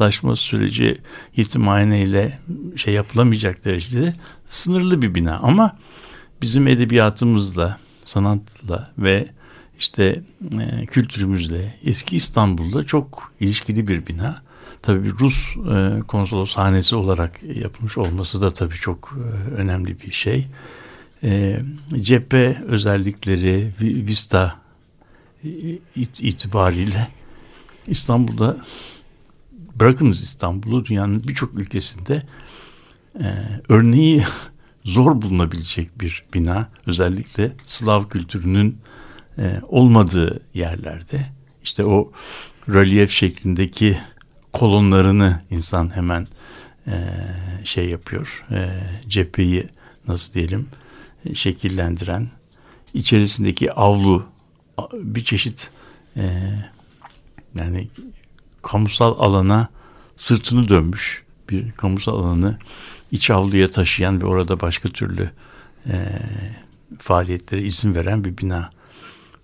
toplumsallaşma 0.00 0.36
süreci 0.36 0.98
yetimhaneyle 1.36 2.38
şey 2.76 2.94
yapılamayacak 2.94 3.64
derecede 3.64 4.14
sınırlı 4.48 5.02
bir 5.02 5.14
bina. 5.14 5.38
Ama 5.38 5.76
bizim 6.42 6.68
edebiyatımızla, 6.68 7.78
sanatla 8.04 8.90
ve 8.98 9.28
işte 9.78 10.22
e, 10.60 10.86
kültürümüzle 10.86 11.74
eski 11.84 12.16
İstanbul'da 12.16 12.84
çok 12.84 13.32
ilişkili 13.40 13.88
bir 13.88 14.06
bina. 14.06 14.42
Tabii 14.82 15.12
Rus 15.20 15.56
e, 15.56 16.00
konsoloshanesi 16.00 16.96
olarak 16.96 17.42
yapılmış 17.42 17.98
olması 17.98 18.40
da 18.40 18.52
tabii 18.52 18.74
çok 18.74 19.12
e, 19.16 19.54
önemli 19.54 20.00
bir 20.00 20.12
şey. 20.12 20.46
E, 21.22 21.60
cephe 22.00 22.62
özellikleri 22.68 23.72
Vista 23.80 24.56
it, 25.96 26.20
itibariyle 26.20 27.08
İstanbul'da 27.86 28.56
bırakınız 29.80 30.22
İstanbul'u 30.22 30.86
dünyanın 30.86 31.22
birçok 31.28 31.54
ülkesinde 31.54 32.22
e, 33.22 33.26
örneği 33.68 34.24
zor 34.84 35.22
bulunabilecek 35.22 36.00
bir 36.00 36.24
bina. 36.34 36.68
Özellikle 36.86 37.52
Slav 37.66 38.08
kültürünün 38.08 38.78
e, 39.38 39.60
olmadığı 39.68 40.42
yerlerde 40.54 41.26
işte 41.62 41.84
o 41.84 42.12
rölyef 42.68 43.10
şeklindeki 43.10 43.98
kolonlarını 44.52 45.40
insan 45.50 45.96
hemen 45.96 46.26
e, 46.86 47.04
şey 47.64 47.88
yapıyor. 47.88 48.44
E, 48.50 48.80
cepheyi 49.08 49.68
nasıl 50.08 50.34
diyelim 50.34 50.68
e, 51.24 51.34
şekillendiren 51.34 52.28
içerisindeki 52.94 53.72
avlu 53.72 54.26
bir 54.92 55.24
çeşit 55.24 55.70
e, 56.16 56.22
yani 57.54 57.88
kamusal 58.62 59.18
alana 59.18 59.68
sırtını 60.16 60.68
dönmüş 60.68 61.22
bir 61.50 61.72
kamusal 61.72 62.18
alanı 62.18 62.58
iç 63.10 63.30
avluya 63.30 63.70
taşıyan 63.70 64.22
ve 64.22 64.26
orada 64.26 64.60
başka 64.60 64.88
türlü 64.88 65.30
e, 65.86 66.18
faaliyetlere 66.98 67.62
izin 67.62 67.94
veren 67.94 68.24
bir 68.24 68.38
bina. 68.38 68.70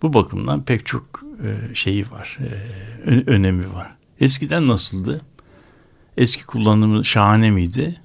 Bu 0.02 0.14
bakımdan 0.14 0.62
pek 0.62 0.86
çok 0.86 1.22
e, 1.44 1.74
şeyi 1.74 2.10
var, 2.10 2.38
e, 3.06 3.10
önemi 3.10 3.74
var. 3.74 3.94
Eskiden 4.20 4.68
nasıldı? 4.68 5.20
Eski 6.16 6.46
kullanımı 6.46 7.04
şahane 7.04 7.50
miydi? 7.50 8.00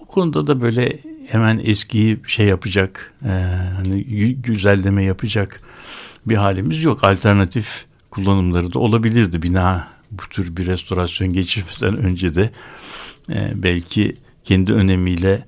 O 0.00 0.04
konuda 0.06 0.46
da 0.46 0.60
böyle 0.60 0.98
hemen 1.28 1.60
eskiyi 1.64 2.20
şey 2.26 2.46
yapacak, 2.46 3.12
e, 3.24 3.28
hani 3.76 4.04
gü- 4.04 4.42
güzelleme 4.42 5.04
yapacak 5.04 5.60
bir 6.26 6.36
halimiz 6.36 6.82
yok. 6.82 7.04
Alternatif 7.04 7.84
kullanımları 8.12 8.72
da 8.72 8.78
olabilirdi. 8.78 9.42
Bina 9.42 9.88
bu 10.10 10.22
tür 10.30 10.56
bir 10.56 10.66
restorasyon 10.66 11.32
geçirmeden 11.32 11.96
önce 11.96 12.34
de 12.34 12.50
e, 13.28 13.52
belki 13.54 14.16
kendi 14.44 14.72
önemiyle 14.72 15.46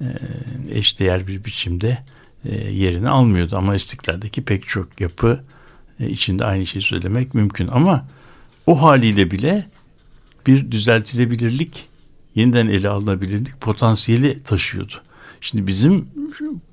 e, 0.00 0.06
eşdeğer 0.70 1.26
bir 1.26 1.44
biçimde 1.44 1.98
e, 2.44 2.70
yerini 2.70 3.08
almıyordu. 3.08 3.56
Ama 3.56 3.74
İstiklal'deki 3.74 4.42
pek 4.42 4.68
çok 4.68 5.00
yapı 5.00 5.44
e, 6.00 6.10
içinde 6.10 6.44
aynı 6.44 6.66
şeyi 6.66 6.82
söylemek 6.82 7.34
mümkün. 7.34 7.68
Ama 7.68 8.06
o 8.66 8.82
haliyle 8.82 9.30
bile 9.30 9.66
bir 10.46 10.70
düzeltilebilirlik, 10.70 11.88
yeniden 12.34 12.68
ele 12.68 12.88
alınabilirlik 12.88 13.60
potansiyeli 13.60 14.42
taşıyordu. 14.42 14.94
Şimdi 15.40 15.66
bizim 15.66 16.08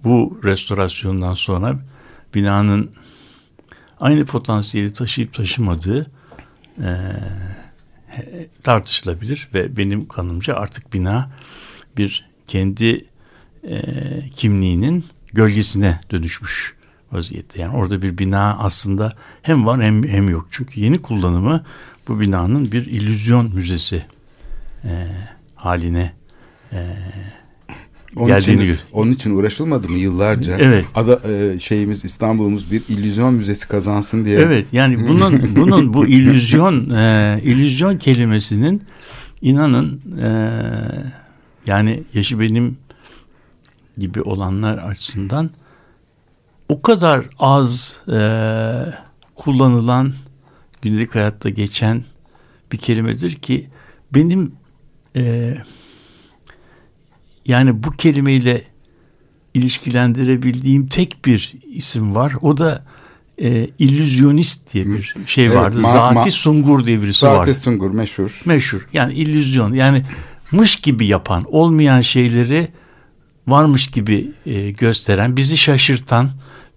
bu 0.04 0.42
restorasyondan 0.44 1.34
sonra 1.34 1.80
binanın 2.36 2.92
aynı 4.00 4.26
potansiyeli 4.26 4.94
taşıyıp 4.94 5.34
taşımadığı 5.34 6.12
e, 6.82 6.88
tartışılabilir 8.64 9.48
ve 9.54 9.78
benim 9.78 10.08
kanımca 10.08 10.56
artık 10.56 10.94
bina 10.94 11.30
bir 11.98 12.30
kendi 12.48 13.06
e, 13.68 13.82
kimliğinin 14.36 15.06
gölgesine 15.34 16.02
dönüşmüş 16.12 16.76
vaziyette. 17.12 17.62
Yani 17.62 17.76
orada 17.76 18.02
bir 18.02 18.18
bina 18.18 18.58
aslında 18.60 19.14
hem 19.42 19.66
var 19.66 19.82
hem, 19.82 20.08
hem 20.08 20.30
yok. 20.30 20.48
Çünkü 20.52 20.80
yeni 20.80 21.02
kullanımı 21.02 21.66
bu 22.08 22.20
binanın 22.20 22.72
bir 22.72 22.86
illüzyon 22.86 23.56
müzesi 23.56 24.06
e, 24.84 25.08
haline 25.56 26.14
e, 26.72 26.96
Onun 28.16 28.28
geldiğini 28.28 28.64
için, 28.64 28.78
onun 28.94 29.12
için 29.12 29.36
uğraşılmadı 29.36 29.90
mı 29.90 29.98
yıllarca? 29.98 30.58
Evet. 30.60 30.86
Ada, 30.96 31.22
e, 31.30 31.60
şeyimiz 31.60 32.06
İstanbul'umuz 32.06 32.72
bir 32.72 32.82
illüzyon 32.90 33.34
müzesi 33.34 33.68
kazansın 33.68 34.26
diye. 34.26 34.40
Evet 34.40 34.68
yani 34.72 35.08
bunun 35.08 35.56
bunun 35.56 35.94
bu 35.94 36.08
illüzyon 36.18 36.90
e, 36.90 37.40
illüzyon 37.44 37.98
kelimesinin 37.98 38.84
inanın 39.42 40.02
e, 40.22 40.30
yani 41.68 42.04
yaşı 42.14 42.40
benim 42.40 42.78
gibi 43.98 44.22
olanlar 44.22 44.78
açısından 44.78 45.50
o 46.70 46.82
kadar 46.82 47.26
az 47.40 48.02
e, 48.08 48.20
kullanılan 49.36 50.14
gündelik 50.82 51.16
hayatta 51.16 51.50
geçen 51.50 52.04
bir 52.72 52.78
kelimedir 52.78 53.36
ki 53.36 53.70
benim 54.14 54.52
e, 55.16 55.56
yani 57.50 57.84
bu 57.84 57.92
kelimeyle 57.92 58.64
ilişkilendirebildiğim 59.54 60.88
tek 60.88 61.26
bir 61.26 61.54
isim 61.74 62.16
var. 62.16 62.34
O 62.42 62.58
da 62.58 62.86
e, 63.42 63.68
illüzyonist 63.80 64.74
diye 64.74 64.86
bir 64.86 65.16
şey 65.26 65.46
Evet, 65.46 65.56
vardı. 65.58 65.80
ma- 65.80 65.92
Zati 65.92 66.30
ma- 66.30 66.32
Sungur 66.32 66.86
diye 66.86 67.02
birisi 67.02 67.20
Zaten 67.20 67.40
vardı. 67.40 67.56
Sungur 67.56 67.92
meşhur. 67.92 68.42
Meşhur. 68.46 68.88
Yani 68.94 69.14
illüzyon. 69.14 69.74
Yani 69.74 70.04
mış 70.52 70.76
gibi 70.76 71.06
yapan, 71.06 71.44
olmayan 71.48 72.02
şeyleri 72.02 72.68
varmış 73.48 73.88
gibi 73.88 74.32
e, 74.46 74.72
gösteren, 74.72 75.38
bizi 75.38 75.58
şaşırtan 75.58 76.32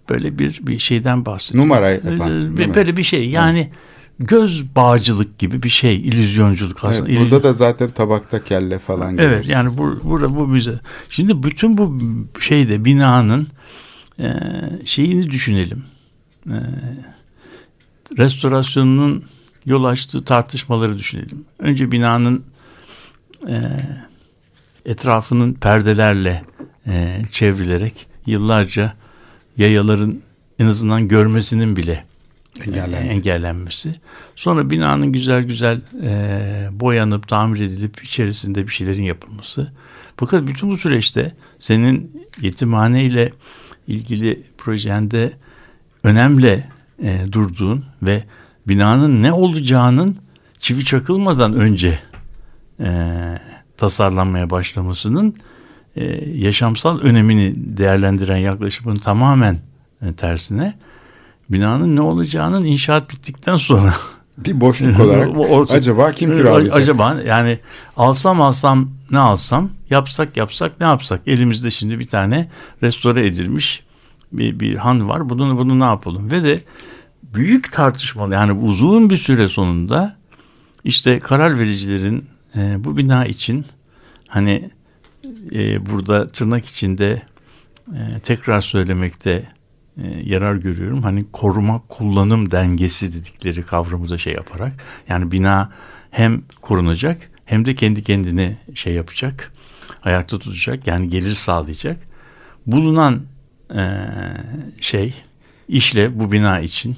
böyle 0.09 0.39
bir 0.39 0.59
bir 0.61 0.79
şeyden 0.79 1.25
bahsediyor. 1.25 1.63
Numara 1.63 1.89
yapan. 1.89 2.57
Böyle 2.57 2.97
bir 2.97 3.03
şey. 3.03 3.29
Yani 3.29 3.69
göz 4.19 4.75
bağcılık 4.75 5.39
gibi 5.39 5.63
bir 5.63 5.69
şey, 5.69 5.95
illüzyonculuk 5.95 6.79
Evet, 6.83 6.95
aslında. 6.95 7.19
burada 7.19 7.43
da 7.43 7.53
zaten 7.53 7.89
tabakta 7.89 8.43
kelle 8.43 8.79
falan 8.79 9.09
Evet 9.09 9.19
görüyoruz. 9.19 9.49
yani 9.49 9.77
bu, 9.77 9.99
burada 10.03 10.35
bu 10.35 10.53
bize. 10.55 10.79
Şimdi 11.09 11.43
bütün 11.43 11.77
bu 11.77 11.99
şeyde 12.39 12.85
binanın 12.85 13.47
e, 14.19 14.33
şeyini 14.85 15.31
düşünelim. 15.31 15.83
E, 16.47 16.57
restorasyonunun 18.17 19.23
yol 19.65 19.83
açtığı 19.83 20.25
tartışmaları 20.25 20.97
düşünelim. 20.97 21.45
Önce 21.59 21.91
binanın 21.91 22.43
e, 23.47 23.61
etrafının 24.85 25.53
perdelerle 25.53 26.43
e, 26.87 27.21
çevrilerek 27.31 28.07
yıllarca 28.25 28.93
yayaların 29.57 30.21
en 30.59 30.65
azından 30.65 31.07
görmesinin 31.07 31.75
bile 31.75 32.05
Engellendi. 32.61 33.07
engellenmesi. 33.07 33.95
Sonra 34.35 34.69
binanın 34.69 35.11
güzel 35.11 35.43
güzel 35.43 35.81
e, 36.03 36.69
boyanıp 36.71 37.27
tamir 37.27 37.59
edilip 37.59 38.03
içerisinde 38.03 38.67
bir 38.67 38.71
şeylerin 38.71 39.03
yapılması. 39.03 39.71
Fakat 40.17 40.47
bütün 40.47 40.69
bu 40.69 40.77
süreçte 40.77 41.31
senin 41.59 42.25
yetimhane 42.41 43.03
ile 43.03 43.31
ilgili 43.87 44.43
projende 44.57 45.33
önemli 46.03 46.63
e, 47.03 47.25
durduğun 47.31 47.85
ve 48.03 48.23
binanın 48.67 49.23
ne 49.23 49.31
olacağının 49.31 50.17
çivi 50.59 50.85
çakılmadan 50.85 51.53
önce 51.53 51.99
e, 52.79 52.89
tasarlanmaya 53.77 54.49
başlamasının 54.49 55.35
e, 55.95 56.05
yaşamsal 56.35 56.99
önemini 56.99 57.53
değerlendiren 57.55 58.37
yaklaşımın 58.37 58.97
tamamen 58.97 59.57
e, 60.01 60.13
tersine 60.13 60.73
binanın 61.53 61.95
ne 61.95 62.01
olacağının 62.01 62.65
inşaat 62.65 63.09
bittikten 63.09 63.55
sonra. 63.55 63.95
Bir 64.37 64.61
boşluk 64.61 64.99
olarak 64.99 65.37
orta- 65.37 65.73
acaba 65.73 66.11
kim 66.11 66.33
kiralayacak? 66.33 66.77
Acaba 66.77 67.17
yani 67.27 67.59
alsam 67.97 68.41
alsam 68.41 68.89
ne 69.11 69.19
alsam 69.19 69.69
yapsak 69.89 70.37
yapsak 70.37 70.79
ne 70.79 70.85
yapsak? 70.85 71.21
Elimizde 71.27 71.71
şimdi 71.71 71.99
bir 71.99 72.07
tane 72.07 72.49
restore 72.83 73.25
edilmiş 73.25 73.83
bir, 74.31 74.59
bir 74.59 74.75
han 74.75 75.09
var. 75.09 75.29
Bunu, 75.29 75.57
bunu 75.57 75.79
ne 75.79 75.83
yapalım? 75.83 76.31
Ve 76.31 76.43
de 76.43 76.59
büyük 77.23 77.71
tartışmalı 77.71 78.33
yani 78.33 78.51
uzun 78.51 79.09
bir 79.09 79.17
süre 79.17 79.49
sonunda 79.49 80.17
işte 80.83 81.19
karar 81.19 81.59
vericilerin 81.59 82.25
e, 82.55 82.83
bu 82.83 82.97
bina 82.97 83.25
için 83.25 83.65
hani 84.27 84.69
e, 85.51 85.85
burada 85.85 86.27
tırnak 86.27 86.65
içinde 86.65 87.21
e, 87.87 88.19
tekrar 88.23 88.61
söylemekte 88.61 89.43
yarar 90.23 90.55
görüyorum. 90.55 91.03
Hani 91.03 91.25
koruma 91.33 91.81
kullanım 91.89 92.51
dengesi 92.51 93.13
dedikleri 93.13 93.63
kavramı 93.63 94.09
da 94.09 94.17
şey 94.17 94.33
yaparak 94.33 94.73
yani 95.09 95.31
bina 95.31 95.71
hem 96.11 96.41
korunacak 96.61 97.17
hem 97.45 97.65
de 97.65 97.75
kendi 97.75 98.03
kendine 98.03 98.57
şey 98.75 98.93
yapacak 98.93 99.51
ayakta 100.03 100.39
tutacak 100.39 100.87
yani 100.87 101.09
gelir 101.09 101.33
sağlayacak. 101.33 101.97
Bulunan 102.67 103.21
e, 103.75 103.81
şey 104.81 105.13
işle 105.67 106.19
bu 106.19 106.31
bina 106.31 106.59
için 106.59 106.95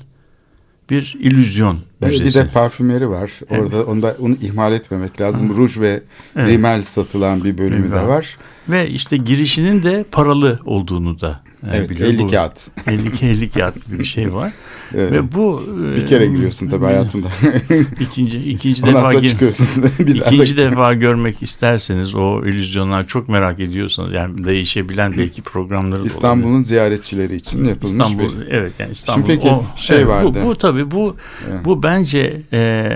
bir 0.90 1.16
illüzyon 1.20 1.80
Bir 2.02 2.08
müzesi. 2.08 2.40
de 2.40 2.48
parfümeri 2.50 3.10
var. 3.10 3.32
Orada 3.50 3.86
onu 3.86 4.02
da 4.04 4.16
onu 4.20 4.36
ihmal 4.42 4.74
etmemek 4.74 5.22
lazım. 5.22 5.58
Ruj 5.58 5.80
ve 5.80 6.02
Evet. 6.36 6.50
rimel 6.50 6.84
satılan 6.84 7.44
bir 7.44 7.58
bölümü 7.58 7.86
Rimel. 7.86 8.02
de 8.02 8.08
var. 8.08 8.38
Ve 8.70 8.90
işte 8.90 9.18
girişinin 9.18 9.84
de 9.84 10.06
paralı 10.12 10.60
olduğunu 10.66 11.22
da 11.22 11.42
e, 11.72 11.78
Evet, 11.78 11.90
biliyorum. 11.90 12.16
50 12.16 12.24
Bu- 12.24 12.28
kağıt. 12.28 12.68
50, 12.88 13.12
50 13.22 13.50
kağıt 13.50 13.86
gibi 13.86 14.00
bir 14.00 14.06
şey 14.06 14.34
var. 14.34 14.52
Evet. 14.96 15.12
Ve 15.12 15.32
bu 15.34 15.64
Bir 15.96 16.02
e, 16.02 16.06
kere 16.06 16.26
giriyorsun 16.26 16.68
tabii 16.70 16.86
hayatında. 16.86 17.28
İkinci, 18.00 18.38
ikinci 18.38 18.84
Ondan 18.84 18.96
defa 18.96 19.12
sonra 19.12 19.28
çıkıyorsun. 19.28 19.68
bir 20.00 20.20
daha 20.20 20.30
İkinci 20.30 20.58
defa 20.58 20.94
görmek 20.94 21.44
isterseniz 21.44 22.16
o 22.16 22.46
illüzyonlar 22.46 23.08
çok 23.08 23.30
merak 23.30 23.60
ediyorsanız 23.60 24.14
yani 24.14 24.46
değişebilen 24.46 25.18
belki 25.18 25.42
programları. 25.42 26.06
İstanbul'un 26.06 26.64
ziyaretçileri 26.64 27.36
için 27.36 27.64
yapılmış 27.64 27.92
İstanbul 27.92 28.40
bir 28.40 28.48
evet 28.48 28.72
yani 28.80 28.92
İstanbul. 28.92 29.28
peki 29.28 29.50
şey 29.76 29.98
evet, 29.98 30.08
vardı. 30.08 30.40
Bu, 30.44 30.48
bu 30.48 30.58
tabii 30.58 30.92
bu 30.92 31.16
Evet. 31.50 31.66
bu 31.66 31.84
bence 31.84 32.42
e, 32.54 32.92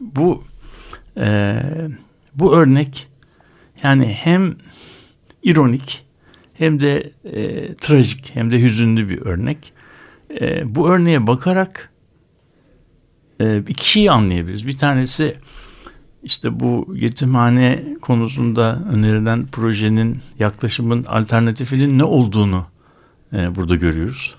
bu 0.00 0.44
e, 1.16 1.56
bu 2.34 2.54
örnek 2.54 3.06
yani 3.82 4.06
hem 4.06 4.54
ironik 5.42 6.04
hem 6.54 6.80
de 6.80 7.12
e, 7.24 7.74
trajik 7.74 8.30
hem 8.34 8.52
de 8.52 8.62
hüzünlü 8.62 9.08
bir 9.08 9.20
örnek. 9.20 9.72
E, 10.40 10.74
bu 10.74 10.88
örneğe 10.88 11.26
bakarak 11.26 11.90
e, 13.40 13.62
iki 13.68 13.90
şeyi 13.90 14.10
anlayabiliriz. 14.10 14.66
Bir 14.66 14.76
tanesi 14.76 15.36
işte 16.22 16.60
bu 16.60 16.94
yetimhane 16.94 17.84
konusunda 18.02 18.82
önerilen 18.92 19.46
projenin 19.46 20.18
yaklaşımın 20.38 21.04
alternatifinin 21.04 21.98
ne 21.98 22.04
olduğunu 22.04 22.66
e, 23.32 23.56
burada 23.56 23.76
görüyoruz. 23.76 24.34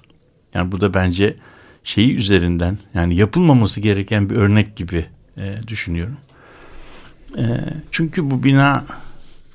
Yani 0.53 0.71
bu 0.71 0.81
da 0.81 0.93
bence 0.93 1.35
şeyi 1.83 2.15
üzerinden 2.15 2.77
yani 2.93 3.15
yapılmaması 3.15 3.81
gereken 3.81 4.29
bir 4.29 4.35
örnek 4.35 4.75
gibi 4.75 5.05
e, 5.37 5.55
düşünüyorum. 5.67 6.17
E, 7.37 7.43
çünkü 7.91 8.31
bu 8.31 8.43
bina 8.43 8.85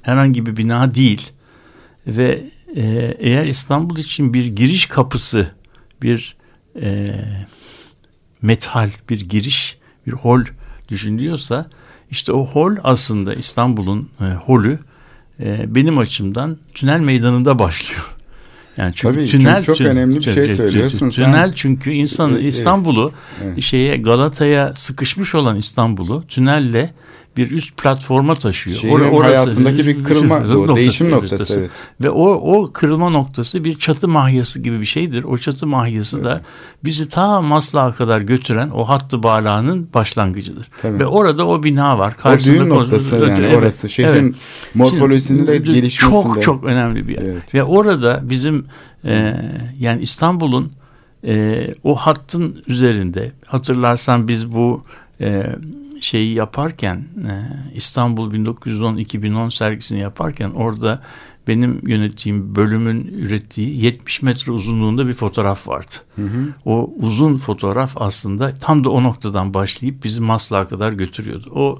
herhangi 0.02 0.46
bir 0.46 0.56
bina 0.56 0.94
değil 0.94 1.32
ve 2.06 2.42
e, 2.76 3.14
eğer 3.18 3.44
İstanbul 3.44 3.96
için 3.96 4.34
bir 4.34 4.46
giriş 4.46 4.86
kapısı, 4.86 5.50
bir 6.02 6.36
e, 6.82 7.14
metal, 8.42 8.90
bir 9.10 9.20
giriş, 9.20 9.78
bir 10.06 10.12
hol 10.12 10.44
düşünülüyorsa 10.88 11.70
işte 12.10 12.32
o 12.32 12.46
hol 12.46 12.76
aslında 12.84 13.34
İstanbul'un 13.34 14.08
e, 14.20 14.24
holü 14.24 14.78
e, 15.40 15.74
benim 15.74 15.98
açımdan 15.98 16.58
tünel 16.74 17.00
meydanında 17.00 17.58
başlıyor. 17.58 18.12
Yani 18.76 18.92
çünkü 18.94 19.14
Tabii, 19.14 19.26
tünel 19.26 19.64
çok, 19.64 19.76
çok 19.76 19.86
önemli 19.86 20.16
bir 20.16 20.22
şey 20.22 20.48
söylüyorsun. 20.48 21.10
Tünel 21.10 21.52
çünkü 21.54 21.90
insan 21.90 22.36
İstanbul'u 22.38 23.12
evet. 23.44 23.62
şeye 23.62 23.96
Galata'ya 23.96 24.72
sıkışmış 24.76 25.34
olan 25.34 25.56
İstanbul'u 25.56 26.24
tünelle 26.28 26.94
bir 27.36 27.50
üst 27.50 27.76
platforma 27.76 28.34
taşıyor. 28.34 28.76
Şehrin 28.76 28.94
Or 28.94 29.00
orası, 29.00 29.22
hayatındaki 29.22 29.86
bir 29.86 30.04
kırılma, 30.04 30.44
bir, 30.44 30.48
noktası, 30.54 30.76
değişim 30.76 31.10
noktası. 31.10 31.60
Evet. 31.60 31.70
Ve 32.00 32.10
o, 32.10 32.30
o 32.30 32.72
kırılma 32.72 33.10
noktası 33.10 33.64
bir 33.64 33.78
çatı 33.78 34.08
mahyası 34.08 34.60
gibi 34.60 34.80
bir 34.80 34.84
şeydir. 34.84 35.24
O 35.24 35.38
çatı 35.38 35.66
mahyası 35.66 36.16
evet. 36.16 36.26
da 36.26 36.42
bizi 36.84 37.08
ta 37.08 37.42
Maslak'a 37.42 37.96
kadar 37.96 38.20
götüren 38.20 38.70
o 38.70 38.88
hattı 38.88 39.22
bağlağının 39.22 39.88
başlangıcıdır. 39.94 40.68
Tabii. 40.82 40.98
Ve 40.98 41.06
orada 41.06 41.46
o 41.46 41.62
bina 41.62 41.98
var. 41.98 42.16
Karşısında 42.16 42.62
o 42.62 42.66
düğün 42.66 42.70
noktası 42.70 43.16
yani 43.16 43.46
evet, 43.46 43.58
orası. 43.58 43.88
Şehrin 43.88 44.24
evet. 44.24 44.34
morfolojisinde 44.74 45.46
de 45.46 45.56
gelişmesinde. 45.56 45.98
Çok 45.98 46.42
çok 46.42 46.64
önemli 46.64 47.08
bir 47.08 47.14
yer. 47.14 47.22
Evet. 47.22 47.54
Ve 47.54 47.64
orada 47.64 48.20
bizim 48.22 48.66
e, 49.04 49.34
yani 49.78 50.02
İstanbul'un 50.02 50.72
e, 51.26 51.66
o 51.84 51.94
hattın 51.94 52.62
üzerinde 52.66 53.32
hatırlarsan 53.46 54.28
biz 54.28 54.52
bu 54.52 54.84
e, 55.20 55.46
şeyi 56.06 56.34
yaparken 56.34 56.96
e, 56.96 57.32
İstanbul 57.74 58.34
1910-2010 58.34 59.50
sergisini 59.50 60.00
yaparken 60.00 60.50
orada 60.50 61.02
benim 61.48 61.88
yönettiğim 61.88 62.56
bölümün 62.56 63.06
ürettiği 63.06 63.84
70 63.84 64.22
metre 64.22 64.52
uzunluğunda 64.52 65.06
bir 65.08 65.14
fotoğraf 65.14 65.68
vardı. 65.68 65.94
Hı 66.16 66.22
hı. 66.22 66.48
O 66.64 66.90
uzun 66.96 67.36
fotoğraf 67.36 67.92
aslında 67.96 68.54
tam 68.54 68.84
da 68.84 68.90
o 68.90 69.02
noktadan 69.02 69.54
başlayıp 69.54 70.04
bizi 70.04 70.20
Maslak'a 70.20 70.68
kadar 70.68 70.92
götürüyordu. 70.92 71.50
O 71.54 71.78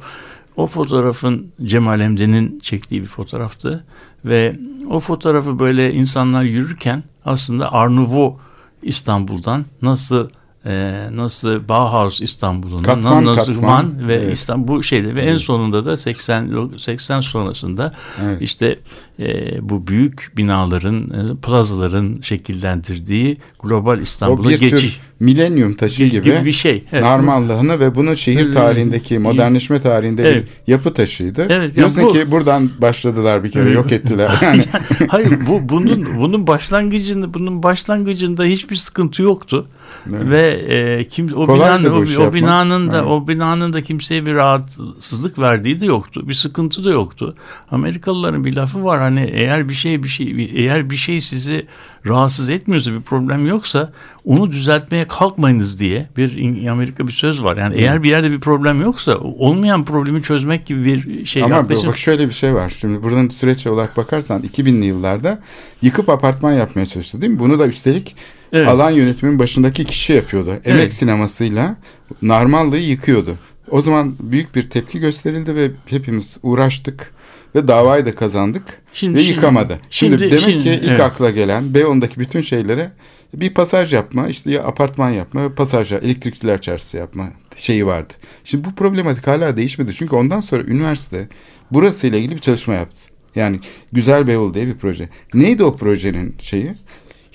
o 0.57 0.67
fotoğrafın 0.67 1.47
Cemal 1.65 2.01
Emre'nin 2.01 2.59
çektiği 2.59 3.03
bir 3.03 3.07
fotoğraftı 3.07 3.85
ve 4.25 4.53
o 4.91 5.01
fotoğrafı 5.01 5.59
böyle 5.59 5.95
insanlar 5.95 6.43
yürürken 6.43 7.03
aslında 7.25 7.73
Arnavut 7.73 8.35
İstanbul'dan 8.83 9.65
nasıl 9.83 10.29
e, 10.67 11.07
nasıl 11.13 11.69
Bauhaus 11.69 12.21
İstanbul'un 12.21 12.79
katman, 12.79 14.09
ve 14.09 14.15
evet. 14.15 14.33
İstanbul 14.33 14.77
bu 14.77 14.83
şeyde 14.83 15.15
ve 15.15 15.23
evet. 15.23 15.33
en 15.33 15.37
sonunda 15.37 15.85
da 15.85 15.97
80 15.97 16.77
80 16.79 17.21
sonrasında 17.21 17.93
evet. 18.23 18.43
işte 18.43 18.79
e, 19.19 19.59
bu 19.69 19.87
büyük 19.87 20.33
binaların 20.37 20.97
e, 20.97 21.37
plazaların 21.43 22.21
şekillendirdiği 22.21 23.39
global 23.63 24.01
İstanbul'a 24.01 24.53
geçiş 24.53 25.01
milenyum 25.21 25.75
taşı 25.75 26.05
gibi, 26.05 26.23
gibi 26.23 26.45
bir 26.45 26.53
şey. 26.53 26.85
Evet. 26.93 27.03
Narmallığını 27.03 27.81
ve 27.81 27.95
bunun 27.95 28.15
şehir 28.15 28.53
tarihindeki, 28.53 29.19
modernleşme 29.19 29.81
tarihinde 29.81 30.29
evet. 30.29 30.45
bir 30.67 30.73
yapı 30.73 30.95
taşıydı. 30.95 31.47
Evet, 31.49 31.75
Diyorsun 31.75 32.03
bu, 32.05 32.13
ki 32.13 32.31
buradan 32.31 32.71
başladılar 32.79 33.45
bir 33.45 33.51
kere, 33.51 33.71
yok 33.71 33.93
ettiler. 33.93 34.31
Yani. 34.43 34.65
Hayır, 35.09 35.47
bu 35.47 35.69
bunun 35.69 36.07
bunun 36.19 36.47
başlangıcında 36.47 37.35
bunun 37.35 37.63
başlangıcında 37.63 38.45
hiçbir 38.45 38.77
sıkıntı 38.77 39.23
yoktu. 39.23 39.69
Evet. 40.11 40.31
Ve 40.31 40.65
e, 40.75 41.09
kim 41.09 41.37
o 41.37 41.55
binanın 41.55 41.91
o, 41.91 42.23
o 42.23 42.35
binanın 42.35 42.91
da 42.91 42.99
evet. 42.99 43.07
o 43.07 43.29
binanın 43.29 43.73
da 43.73 43.83
kimseye 43.83 44.27
bir 44.27 44.35
rahatsızlık 44.35 45.39
verdiği 45.39 45.81
de 45.81 45.87
yoktu. 45.87 46.29
Bir 46.29 46.35
sıkıntı 46.35 46.85
da 46.85 46.91
yoktu. 46.91 47.37
Amerikalıların 47.71 48.45
bir 48.45 48.57
lafı 48.57 48.85
var 48.85 49.01
hani 49.01 49.31
eğer 49.33 49.69
bir 49.69 49.75
şey 49.75 50.03
bir 50.03 50.09
şey 50.09 50.51
eğer 50.55 50.91
bir 50.91 50.97
şey 50.97 51.21
sizi 51.21 51.67
rahatsız 52.07 52.51
etmiyorsa 52.51 52.93
bir 52.93 53.01
problem 53.01 53.47
yoksa 53.47 53.93
onu 54.25 54.51
düzeltmeye 54.51 55.05
kalkmayınız 55.05 55.81
diye 55.81 56.09
bir 56.17 56.67
Amerika 56.67 57.07
bir 57.07 57.13
söz 57.13 57.43
var. 57.43 57.57
Yani 57.57 57.75
hmm. 57.75 57.83
eğer 57.83 58.03
bir 58.03 58.09
yerde 58.09 58.31
bir 58.31 58.41
problem 58.41 58.81
yoksa 58.81 59.19
olmayan 59.19 59.85
problemi 59.85 60.23
çözmek 60.23 60.67
gibi 60.67 60.85
bir 60.85 61.27
şey. 61.27 61.43
Ama 61.43 61.57
yaklaşım. 61.57 61.89
bak 61.89 61.99
şöyle 61.99 62.29
bir 62.29 62.35
şey 62.35 62.55
var. 62.55 62.75
Şimdi 62.81 63.03
buradan 63.03 63.29
süreç 63.29 63.67
olarak 63.67 63.97
bakarsan 63.97 64.43
2000'li 64.43 64.85
yıllarda 64.85 65.39
yıkıp 65.83 66.09
apartman 66.09 66.53
yapmaya 66.53 66.87
çalıştı 66.87 67.21
değil 67.21 67.33
mi? 67.33 67.39
Bunu 67.39 67.59
da 67.59 67.67
üstelik 67.67 68.17
evet. 68.53 68.69
alan 68.69 68.91
yönetimin 68.91 69.39
başındaki 69.39 69.85
kişi 69.85 70.13
yapıyordu. 70.13 70.51
Emek 70.51 70.83
evet. 70.83 70.95
sinemasıyla 70.95 71.77
Narmallı'yı 72.23 72.89
yıkıyordu. 72.89 73.39
O 73.71 73.83
zaman 73.83 74.17
büyük 74.21 74.55
bir 74.55 74.71
tepki 74.71 75.01
gösterildi 75.01 75.55
ve 75.55 75.71
hepimiz 75.87 76.39
uğraştık 76.43 77.13
ve 77.55 77.69
davayı 77.69 78.07
da 78.07 78.15
kazandık 78.15 78.63
şimdi, 78.93 79.19
ve 79.19 79.21
yıkamadı. 79.21 79.77
Şimdi, 79.91 80.19
şimdi 80.19 80.31
demek 80.31 80.45
şimdi, 80.45 80.65
ki 80.65 80.71
ilk 80.71 80.91
evet. 80.91 81.01
akla 81.01 81.31
gelen 81.31 81.75
Beyoğlu'ndaki 81.75 82.21
bütün 82.21 82.41
şeylere 82.41 82.93
bir 83.35 83.55
pasaj 83.55 83.93
yapma, 83.93 84.29
işte 84.29 84.51
ya 84.51 84.65
apartman 84.65 85.11
yapma, 85.11 85.55
pasajla 85.55 85.99
elektrikçiler 85.99 86.61
çarşısı 86.61 86.97
yapma 86.97 87.29
şeyi 87.57 87.87
vardı. 87.87 88.15
Şimdi 88.45 88.65
bu 88.65 88.75
problematik 88.75 89.27
hala 89.27 89.57
değişmedi. 89.57 89.95
Çünkü 89.95 90.17
ondan 90.17 90.41
sonra 90.41 90.63
üniversite 90.63 91.29
burası 91.71 92.07
ile 92.07 92.19
ilgili 92.19 92.35
bir 92.35 92.41
çalışma 92.41 92.75
yaptı. 92.75 93.03
Yani 93.35 93.61
Güzel 93.93 94.27
Beyoğlu 94.27 94.55
diye 94.55 94.67
bir 94.67 94.75
proje. 94.75 95.09
Neydi 95.35 95.65
o 95.65 95.77
projenin 95.77 96.35
şeyi? 96.41 96.73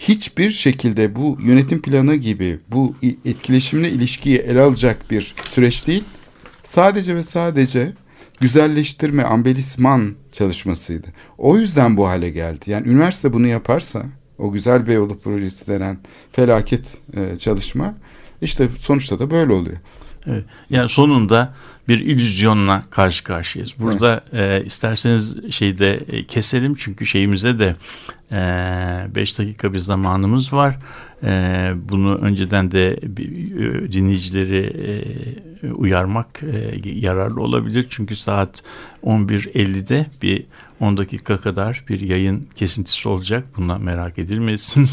Hiçbir 0.07 0.51
şekilde 0.51 1.15
bu 1.15 1.37
yönetim 1.43 1.81
planı 1.81 2.15
gibi 2.15 2.59
bu 2.71 2.95
etkileşimli 3.25 3.87
ilişkiyi 3.87 4.37
ele 4.37 4.61
alacak 4.61 5.11
bir 5.11 5.35
süreç 5.43 5.87
değil. 5.87 6.03
Sadece 6.63 7.15
ve 7.15 7.23
sadece 7.23 7.91
güzelleştirme, 8.39 9.23
ambelisman 9.23 10.15
çalışmasıydı. 10.31 11.07
O 11.37 11.57
yüzden 11.57 11.97
bu 11.97 12.07
hale 12.07 12.29
geldi. 12.29 12.71
Yani 12.71 12.87
üniversite 12.87 13.33
bunu 13.33 13.47
yaparsa 13.47 14.03
o 14.37 14.51
güzel 14.51 14.87
Beyoğlu 14.87 15.19
projesi 15.19 15.67
denen 15.67 15.97
felaket 16.31 16.97
e, 17.13 17.37
çalışma 17.37 17.95
işte 18.41 18.67
sonuçta 18.79 19.19
da 19.19 19.31
böyle 19.31 19.53
oluyor. 19.53 19.77
Evet. 20.27 20.43
Yani 20.69 20.89
sonunda 20.89 21.53
bir 21.87 21.99
illüzyonla 21.99 22.83
karşı 22.89 23.23
karşıyayız. 23.23 23.73
Burada 23.79 24.23
evet. 24.33 24.63
e, 24.63 24.65
isterseniz 24.65 25.51
şeyde 25.51 25.93
e, 26.07 26.23
keselim 26.23 26.75
çünkü 26.75 27.05
şeyimize 27.05 27.59
de 27.59 27.75
5 28.31 28.35
e, 28.35 29.43
dakika 29.43 29.73
bir 29.73 29.79
zamanımız 29.79 30.53
var. 30.53 30.79
E, 31.23 31.71
bunu 31.89 32.15
önceden 32.15 32.71
de 32.71 32.91
e, 32.93 33.91
dinleyicileri 33.91 34.65
e, 35.63 35.71
uyarmak 35.71 36.43
e, 36.43 36.81
yararlı 36.83 37.41
olabilir. 37.41 37.87
Çünkü 37.89 38.15
saat 38.15 38.63
11.50'de 39.03 40.05
bir 40.21 40.45
10 40.79 40.97
dakika 40.97 41.37
kadar 41.37 41.83
bir 41.89 42.01
yayın 42.01 42.47
kesintisi 42.55 43.09
olacak. 43.09 43.45
Bundan 43.57 43.81
merak 43.81 44.19
edilmesin. 44.19 44.89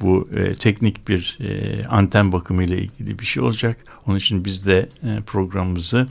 Bu 0.00 0.28
e, 0.36 0.54
teknik 0.54 1.08
bir 1.08 1.38
e, 1.40 1.84
anten 1.84 2.32
bakımı 2.32 2.64
ile 2.64 2.78
ilgili 2.78 3.18
bir 3.18 3.24
şey 3.24 3.42
olacak. 3.42 3.76
Onun 4.06 4.16
için 4.16 4.44
biz 4.44 4.66
de 4.66 4.88
e, 5.02 5.20
programımızı 5.26 6.06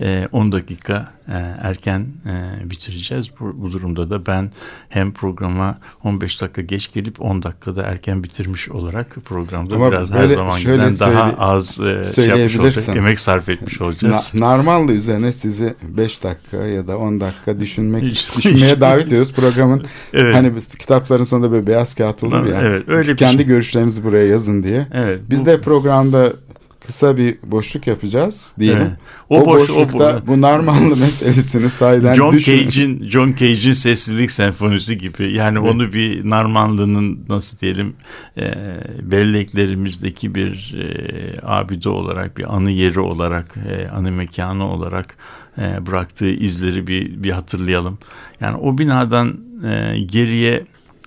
e, 0.00 0.28
10 0.32 0.52
dakika 0.52 1.12
e, 1.28 1.32
erken 1.62 2.06
e, 2.26 2.70
bitireceğiz. 2.70 3.30
Bu, 3.40 3.62
bu 3.62 3.72
durumda 3.72 4.10
da 4.10 4.26
ben 4.26 4.50
hem 4.88 5.12
programa 5.12 5.78
15 6.04 6.42
dakika 6.42 6.62
geç 6.62 6.92
gelip 6.92 7.20
10 7.20 7.42
dakikada 7.42 7.82
erken 7.82 8.24
bitirmiş 8.24 8.68
olarak 8.68 9.16
programda 9.24 9.74
Ama 9.74 9.90
biraz 9.90 10.10
her 10.10 10.28
zamankinden 10.28 10.98
daha 11.00 11.32
az 11.38 11.80
e, 11.80 12.12
şey 12.14 12.26
yapmış 12.26 12.56
olacak, 12.56 12.96
emek 12.96 13.20
sarf 13.20 13.48
etmiş 13.48 13.80
olacağız. 13.80 14.32
Na, 14.34 14.56
normalde 14.56 14.92
üzerine 14.92 15.32
sizi 15.32 15.74
5 15.82 16.22
dakika 16.22 16.56
ya 16.56 16.88
da 16.88 16.98
10 16.98 17.20
dakika 17.20 17.58
düşünmek 17.58 18.02
düşünmeye 18.36 18.80
davet 18.80 19.06
ediyoruz. 19.06 19.32
Programın 19.32 19.86
evet. 20.12 20.36
hani 20.36 20.60
kitapların 20.78 21.24
sonunda 21.24 21.52
böyle 21.52 21.66
beyaz 21.66 21.94
kağıt 21.94 22.22
olur 22.22 22.44
ya. 22.44 22.60
Evet, 22.62 22.88
öyle 22.88 23.15
kendi 23.16 23.46
görüşlerinizi 23.46 24.04
buraya 24.04 24.26
yazın 24.26 24.62
diye. 24.62 24.86
Evet, 24.92 25.20
Biz 25.30 25.42
bu... 25.42 25.46
de 25.46 25.60
programda 25.60 26.32
kısa 26.86 27.16
bir 27.16 27.36
boşluk 27.42 27.86
yapacağız 27.86 28.54
diyelim. 28.58 28.82
Evet. 28.82 28.98
O, 29.28 29.40
o 29.40 29.46
boş, 29.46 29.60
boşlukta 29.60 30.22
o, 30.24 30.26
bu 30.26 30.40
narmanlı 30.40 30.96
meselesini 31.00 31.68
sahiden 31.68 32.14
John 32.14 32.38
Cage'in 32.38 33.08
John 33.08 33.34
Cage'in 33.38 33.72
Sessizlik 33.72 34.30
Senfonisi 34.30 34.98
gibi. 34.98 35.32
Yani 35.32 35.58
evet. 35.58 35.70
onu 35.70 35.92
bir 35.92 36.30
narmanlının 36.30 37.20
nasıl 37.28 37.58
diyelim 37.58 37.94
e, 38.38 38.52
belleklerimizdeki 39.02 40.34
bir 40.34 40.74
e, 40.78 41.36
abide 41.42 41.88
olarak 41.88 42.38
bir 42.38 42.56
anı 42.56 42.70
yeri 42.70 43.00
olarak 43.00 43.54
e, 43.68 43.88
anı 43.88 44.12
mekanı 44.12 44.72
olarak 44.72 45.16
e, 45.58 45.86
bıraktığı 45.86 46.30
izleri 46.30 46.86
bir, 46.86 47.22
bir 47.22 47.30
hatırlayalım. 47.30 47.98
Yani 48.40 48.56
o 48.56 48.78
binadan 48.78 49.36
e, 49.64 49.98
geriye 49.98 50.64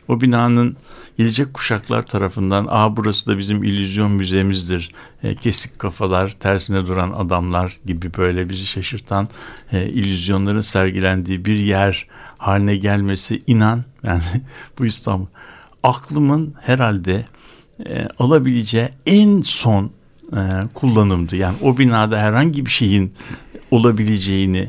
o 0.08 0.22
binanın 0.22 0.78
gelecek 1.20 1.54
kuşaklar 1.54 2.06
tarafından 2.06 2.68
aa 2.70 2.98
burası 2.98 3.28
da 3.28 3.38
bizim 3.38 3.64
illüzyon 3.64 4.12
müzemizdir. 4.12 4.92
E, 5.24 5.36
kesik 5.36 5.80
kafalar, 5.80 6.30
tersine 6.30 6.88
duran 6.88 7.12
adamlar 7.12 7.78
gibi 7.86 8.14
böyle 8.18 8.50
bizi 8.50 8.66
şaşırtan 8.66 9.28
e, 9.72 9.86
illüzyonların 9.86 10.62
sergilendiği 10.62 11.46
bir 11.46 11.56
yer 11.56 12.08
haline 12.38 12.78
gelmesi 12.78 13.44
inan 13.48 13.84
yani 14.04 14.22
bu 14.80 14.86
İstanbul 14.86 15.26
aklımın 15.84 16.54
herhalde 16.62 17.26
e, 17.86 18.08
alabileceği 18.20 18.90
en 19.06 19.42
son 19.42 19.92
e, 20.34 20.42
kullanımdı. 20.74 21.36
Yani 21.36 21.56
o 21.62 21.78
binada 21.78 22.20
herhangi 22.20 22.66
bir 22.66 22.72
şeyin 22.72 23.14
olabileceğini 23.72 24.68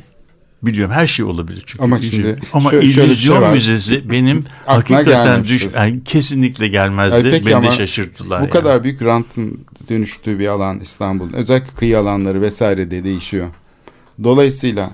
biliyorum. 0.62 0.94
Her 0.94 1.06
şey 1.06 1.24
olabilir 1.24 1.62
çünkü. 1.66 1.84
Ama 1.84 1.96
Bir 1.96 2.10
şimdi 2.10 2.22
şey- 2.22 2.34
ama 2.52 2.70
şöyle- 2.70 2.92
şey 2.92 3.04
illüzyon 3.04 3.42
var. 3.42 3.52
müzesi 3.52 4.10
benim 4.10 4.44
hakikaten 4.66 5.44
düş, 5.44 5.68
yani 5.74 6.04
kesinlikle 6.04 6.68
gelmezdi. 6.68 7.30
Peki 7.30 7.46
Beni 7.46 7.64
de 7.66 7.72
şaşırttılar. 7.72 8.40
Bu 8.40 8.44
yani. 8.44 8.52
kadar 8.52 8.84
büyük 8.84 9.02
rantın 9.02 9.60
dönüştüğü 9.88 10.38
bir 10.38 10.46
alan 10.46 10.80
İstanbul'un. 10.80 11.32
Özellikle 11.32 11.70
kıyı 11.76 11.98
alanları 11.98 12.42
vesaire 12.42 12.90
de 12.90 13.04
değişiyor. 13.04 13.48
Dolayısıyla 14.24 14.90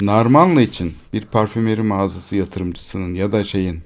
Narmanlı 0.00 0.62
için 0.62 0.94
bir 1.12 1.20
parfümeri 1.20 1.82
mağazası 1.82 2.36
yatırımcısının 2.36 3.14
ya 3.14 3.32
da 3.32 3.44
şeyin 3.44 3.80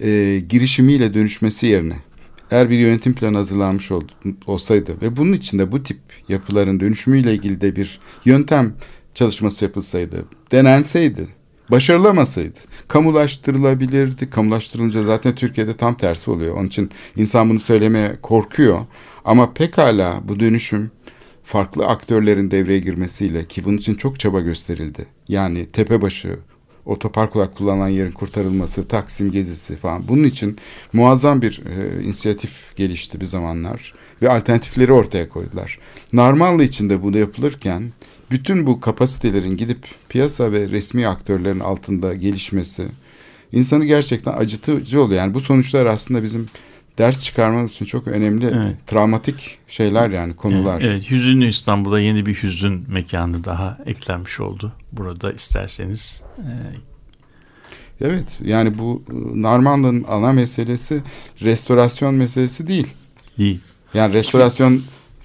e, 0.00 0.40
girişimiyle 0.48 1.14
dönüşmesi 1.14 1.66
yerine 1.66 1.96
eğer 2.50 2.70
bir 2.70 2.78
yönetim 2.78 3.14
planı 3.14 3.36
hazırlanmış 3.36 3.90
ol, 3.90 4.02
olsaydı 4.46 4.92
ve 5.02 5.16
bunun 5.16 5.32
içinde 5.32 5.72
bu 5.72 5.82
tip 5.82 5.98
yapıların 6.28 6.80
dönüşümüyle 6.80 7.34
ilgili 7.34 7.60
de 7.60 7.76
bir 7.76 8.00
yöntem 8.24 8.74
çalışması 9.14 9.64
yapılsaydı, 9.64 10.24
denenseydi, 10.52 11.28
başarılamasaydı, 11.70 12.58
kamulaştırılabilirdi. 12.88 14.30
Kamulaştırılınca 14.30 15.04
zaten 15.04 15.34
Türkiye'de 15.34 15.76
tam 15.76 15.96
tersi 15.96 16.30
oluyor. 16.30 16.56
Onun 16.56 16.66
için 16.66 16.90
insan 17.16 17.50
bunu 17.50 17.60
söylemeye 17.60 18.16
korkuyor. 18.22 18.80
Ama 19.24 19.52
pekala 19.52 20.20
bu 20.24 20.40
dönüşüm 20.40 20.90
farklı 21.42 21.86
aktörlerin 21.86 22.50
devreye 22.50 22.78
girmesiyle 22.78 23.44
ki 23.44 23.64
bunun 23.64 23.76
için 23.76 23.94
çok 23.94 24.20
çaba 24.20 24.40
gösterildi. 24.40 25.06
Yani 25.28 25.66
tepebaşı, 25.66 26.38
otopark 26.86 27.36
olarak 27.36 27.56
kullanılan 27.56 27.88
yerin 27.88 28.12
kurtarılması, 28.12 28.88
Taksim 28.88 29.32
gezisi 29.32 29.76
falan. 29.76 30.08
Bunun 30.08 30.24
için 30.24 30.58
muazzam 30.92 31.42
bir 31.42 31.62
e, 31.66 32.02
inisiyatif 32.02 32.76
gelişti 32.76 33.20
bir 33.20 33.26
zamanlar 33.26 33.94
ve 34.22 34.30
alternatifleri 34.30 34.92
ortaya 34.92 35.28
koydular. 35.28 35.78
Narmanlı 36.12 36.64
için 36.64 36.90
de 36.90 37.02
bunu 37.02 37.18
yapılırken 37.18 37.92
bütün 38.30 38.66
bu 38.66 38.80
kapasitelerin 38.80 39.56
gidip 39.56 39.86
piyasa 40.08 40.52
ve 40.52 40.70
resmi 40.70 41.08
aktörlerin 41.08 41.60
altında 41.60 42.14
gelişmesi 42.14 42.86
insanı 43.52 43.84
gerçekten 43.84 44.32
acıtıcı 44.32 45.02
oluyor. 45.02 45.20
Yani 45.20 45.34
bu 45.34 45.40
sonuçlar 45.40 45.86
aslında 45.86 46.22
bizim 46.22 46.48
ders 46.98 47.24
çıkarmamız 47.24 47.72
için 47.72 47.84
çok 47.84 48.06
önemli 48.08 48.46
Evet. 48.46 48.76
travmatik 48.86 49.58
şeyler 49.68 50.10
yani 50.10 50.36
konular. 50.36 50.82
Evet, 50.82 51.10
Hüzünlü 51.10 51.48
İstanbul'a 51.48 52.00
yeni 52.00 52.26
bir 52.26 52.34
hüzün 52.34 52.84
mekanı 52.88 53.44
daha 53.44 53.78
eklenmiş 53.86 54.40
oldu. 54.40 54.72
Burada 54.92 55.32
isterseniz 55.32 56.22
e, 56.38 56.50
Evet 58.00 58.40
yani 58.44 58.78
bu 58.78 59.02
e, 59.10 59.42
Narmanlı'nın 59.42 60.04
ana 60.08 60.32
meselesi 60.32 61.02
restorasyon 61.40 62.14
meselesi 62.14 62.66
değil. 62.66 62.86
değil. 63.38 63.60
Yani 63.94 64.14
restorasyon 64.14 64.82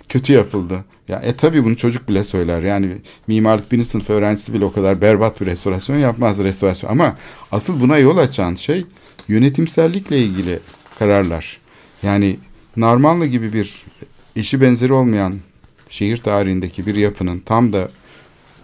kötü 0.09 0.33
yapıldı. 0.33 0.85
Ya 1.09 1.19
e 1.19 1.35
tabii 1.35 1.63
bunu 1.63 1.77
çocuk 1.77 2.09
bile 2.09 2.23
söyler. 2.23 2.61
Yani 2.61 2.95
mimarlık 3.27 3.71
birinci 3.71 3.87
sınıf 3.87 4.09
öğrencisi 4.09 4.53
bile 4.53 4.65
o 4.65 4.71
kadar 4.71 5.01
berbat 5.01 5.41
bir 5.41 5.45
restorasyon 5.45 5.97
yapmaz 5.97 6.39
restorasyon. 6.39 6.91
Ama 6.91 7.15
asıl 7.51 7.81
buna 7.81 7.97
yol 7.97 8.17
açan 8.17 8.55
şey 8.55 8.85
yönetimsellikle 9.27 10.17
ilgili 10.17 10.59
kararlar. 10.99 11.57
Yani 12.03 12.37
Narmanlı 12.77 13.25
gibi 13.25 13.53
bir 13.53 13.85
eşi 14.35 14.61
benzeri 14.61 14.93
olmayan 14.93 15.35
şehir 15.89 16.17
tarihindeki 16.17 16.85
bir 16.85 16.95
yapının 16.95 17.39
tam 17.39 17.73
da 17.73 17.89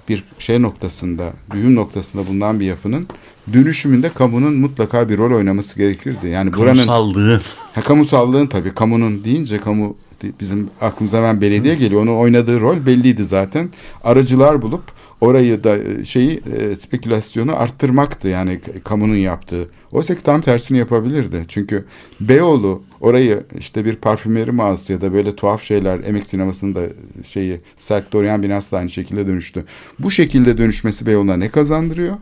bir 0.10 0.24
şey 0.40 0.62
noktasında, 0.62 1.34
düğüm 1.52 1.76
noktasında 1.76 2.28
bulunan 2.28 2.60
bir 2.60 2.66
yapının 2.66 3.08
dönüşümünde 3.54 4.10
kamunun 4.10 4.54
mutlaka 4.54 5.10
bir 5.10 5.18
rol 5.18 5.36
oynaması 5.36 5.78
gerekirdi. 5.78 6.28
Yani 6.28 6.54
buranın 6.54 6.76
Kamusallığın 6.76 7.42
Ha, 7.74 7.82
kamusallığın 7.82 8.48
tabii 8.48 8.74
kamunun 8.74 9.24
deyince 9.24 9.58
kamu 9.58 9.98
bizim 10.40 10.70
aklımıza 10.82 11.18
hemen 11.18 11.42
belediye 11.42 11.76
geliyor. 11.76 12.02
Onun 12.02 12.18
oynadığı 12.18 12.60
rol 12.60 12.86
belliydi 12.86 13.26
zaten. 13.26 13.70
Aracılar 14.04 14.62
bulup 14.62 14.84
orayı 15.22 15.64
da 15.64 15.78
e, 15.78 16.06
şeyi 16.06 16.42
e, 16.58 16.76
spekülasyonu 16.76 17.60
arttırmaktı 17.60 18.28
yani 18.28 18.60
kamunun 18.84 19.16
yaptığı. 19.16 19.70
Oysa 19.92 20.16
ki 20.16 20.24
tam 20.24 20.42
tersini 20.42 20.78
yapabilirdi. 20.78 21.46
Çünkü 21.48 21.86
Beyoğlu 22.22 22.84
orayı 23.02 23.44
işte 23.58 23.86
bir 23.86 23.96
parfümeri 23.96 24.52
mağazası 24.52 24.94
ya 24.94 25.02
da 25.02 25.14
böyle 25.14 25.36
tuhaf 25.36 25.64
şeyler 25.64 26.04
emek 26.04 26.26
sinemasının 26.26 26.76
da 26.76 26.82
şeyi 27.26 27.62
Serk 27.78 28.14
Dorian 28.14 28.44
binası 28.44 28.72
da 28.72 28.78
aynı 28.78 28.90
şekilde 28.90 29.28
dönüştü. 29.28 29.66
Bu 30.00 30.12
şekilde 30.12 30.58
dönüşmesi 30.58 31.06
Beyoğlu'na 31.06 31.38
ne 31.38 31.50
kazandırıyor? 31.50 32.16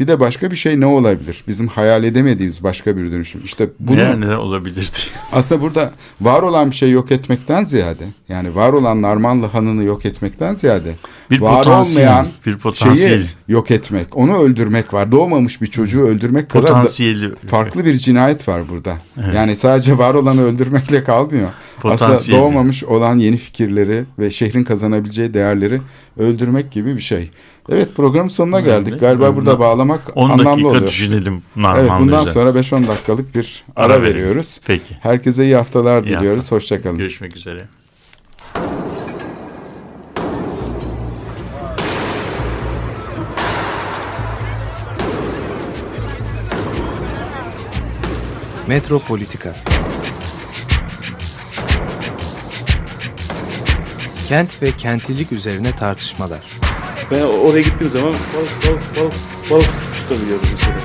Bir 0.00 0.06
de 0.06 0.20
başka 0.20 0.50
bir 0.50 0.56
şey 0.56 0.80
ne 0.80 0.86
olabilir? 0.86 1.44
Bizim 1.48 1.68
hayal 1.68 2.04
edemediğimiz 2.04 2.62
başka 2.62 2.96
bir 2.96 3.12
dönüşüm. 3.12 3.40
İşte 3.44 3.68
bunu 3.80 3.96
neler 3.96 4.20
neler 4.20 4.36
olabilirdi. 4.36 4.96
aslında 5.32 5.60
burada 5.60 5.92
var 6.20 6.42
olan 6.42 6.70
bir 6.70 6.76
şey 6.76 6.90
yok 6.90 7.12
etmekten 7.12 7.64
ziyade 7.64 8.04
yani 8.28 8.54
var 8.54 8.72
olan 8.72 9.02
Narmanlı 9.02 9.46
hanını 9.46 9.84
yok 9.84 10.06
etmekten 10.06 10.54
ziyade 10.54 10.94
Bir 11.30 11.40
var 11.40 11.66
olmayan 11.66 12.26
bir 12.46 12.58
potansiyel. 12.58 13.16
şeyi 13.16 13.26
yok 13.48 13.70
etmek, 13.70 14.16
onu 14.16 14.36
öldürmek 14.38 14.94
var. 14.94 15.12
Doğmamış 15.12 15.62
bir 15.62 15.66
çocuğu 15.66 16.00
öldürmek 16.06 16.48
kadar 16.48 16.64
da 16.64 16.68
Potansiyeli 16.68 17.34
farklı 17.34 17.84
bir 17.84 17.94
cinayet 17.94 18.48
var 18.48 18.62
burada. 18.68 18.96
Yani 19.34 19.56
sadece 19.56 19.98
var 19.98 20.14
olanı 20.14 20.42
öldürmekle 20.42 21.04
kalmıyor. 21.04 21.48
Aslında 21.78 21.92
Potansiyeli. 21.92 22.42
doğmamış 22.42 22.84
olan 22.84 23.18
yeni 23.18 23.36
fikirleri 23.36 24.04
ve 24.18 24.30
şehrin 24.30 24.64
kazanabileceği 24.64 25.34
değerleri 25.34 25.80
öldürmek 26.18 26.72
gibi 26.72 26.96
bir 26.96 27.00
şey. 27.00 27.30
Evet 27.70 27.88
programın 27.96 28.28
sonuna 28.28 28.60
geldik. 28.60 29.00
Galiba 29.00 29.36
burada 29.36 29.60
bağlamak 29.60 30.00
10 30.14 30.30
anlamlı 30.30 30.46
dakika 30.52 30.68
oluyor. 30.68 30.88
düşünelim 30.88 31.34
Evet 31.34 31.56
Narmanlı 31.56 32.06
bundan 32.06 32.22
üzerine. 32.22 32.52
sonra 32.52 32.60
5-10 32.60 32.88
dakikalık 32.88 33.34
bir 33.34 33.64
ara, 33.76 33.92
Ara 33.92 34.02
verelim. 34.02 34.16
veriyoruz. 34.16 34.60
Peki. 34.66 34.94
Herkese 35.00 35.44
iyi 35.44 35.56
haftalar 35.56 36.02
İyi 36.04 36.06
diliyoruz. 36.18 36.42
hafta. 36.42 36.56
Hoşçakalın. 36.56 36.98
Görüşmek 36.98 37.36
üzere. 37.36 37.66
Metropolitika 48.68 49.56
Kent 54.28 54.62
ve 54.62 54.72
kentlilik 54.72 55.32
üzerine 55.32 55.72
tartışmalar. 55.76 56.59
Ben 57.10 57.22
oraya 57.22 57.60
gittiğim 57.60 57.92
zaman 57.92 58.12
balık 58.12 58.66
balık 58.66 58.96
balık 58.96 59.14
balık 59.50 59.70
tutabiliyorum 59.96 60.48
mesela. 60.52 60.80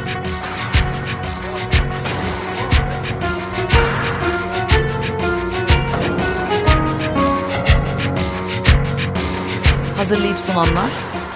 Hazırlayıp 9.97 10.37
sunanlar 10.37 10.89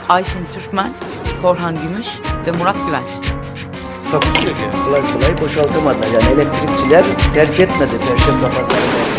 Aysin 0.09 0.47
Türkmen, 0.53 0.93
Korhan 1.41 1.81
Gümüş 1.81 2.07
ve 2.47 2.51
Murat 2.51 2.75
Güvenç. 2.87 3.15
Yani. 4.11 4.85
Kolay 4.85 5.01
kolay 5.13 5.37
boşaltamadılar. 5.41 6.07
Yani 6.13 6.33
elektrikçiler 6.33 7.03
terk 7.33 7.59
etmedi 7.59 7.91
Perşembe 7.99 8.45
Pazarı 8.45 9.18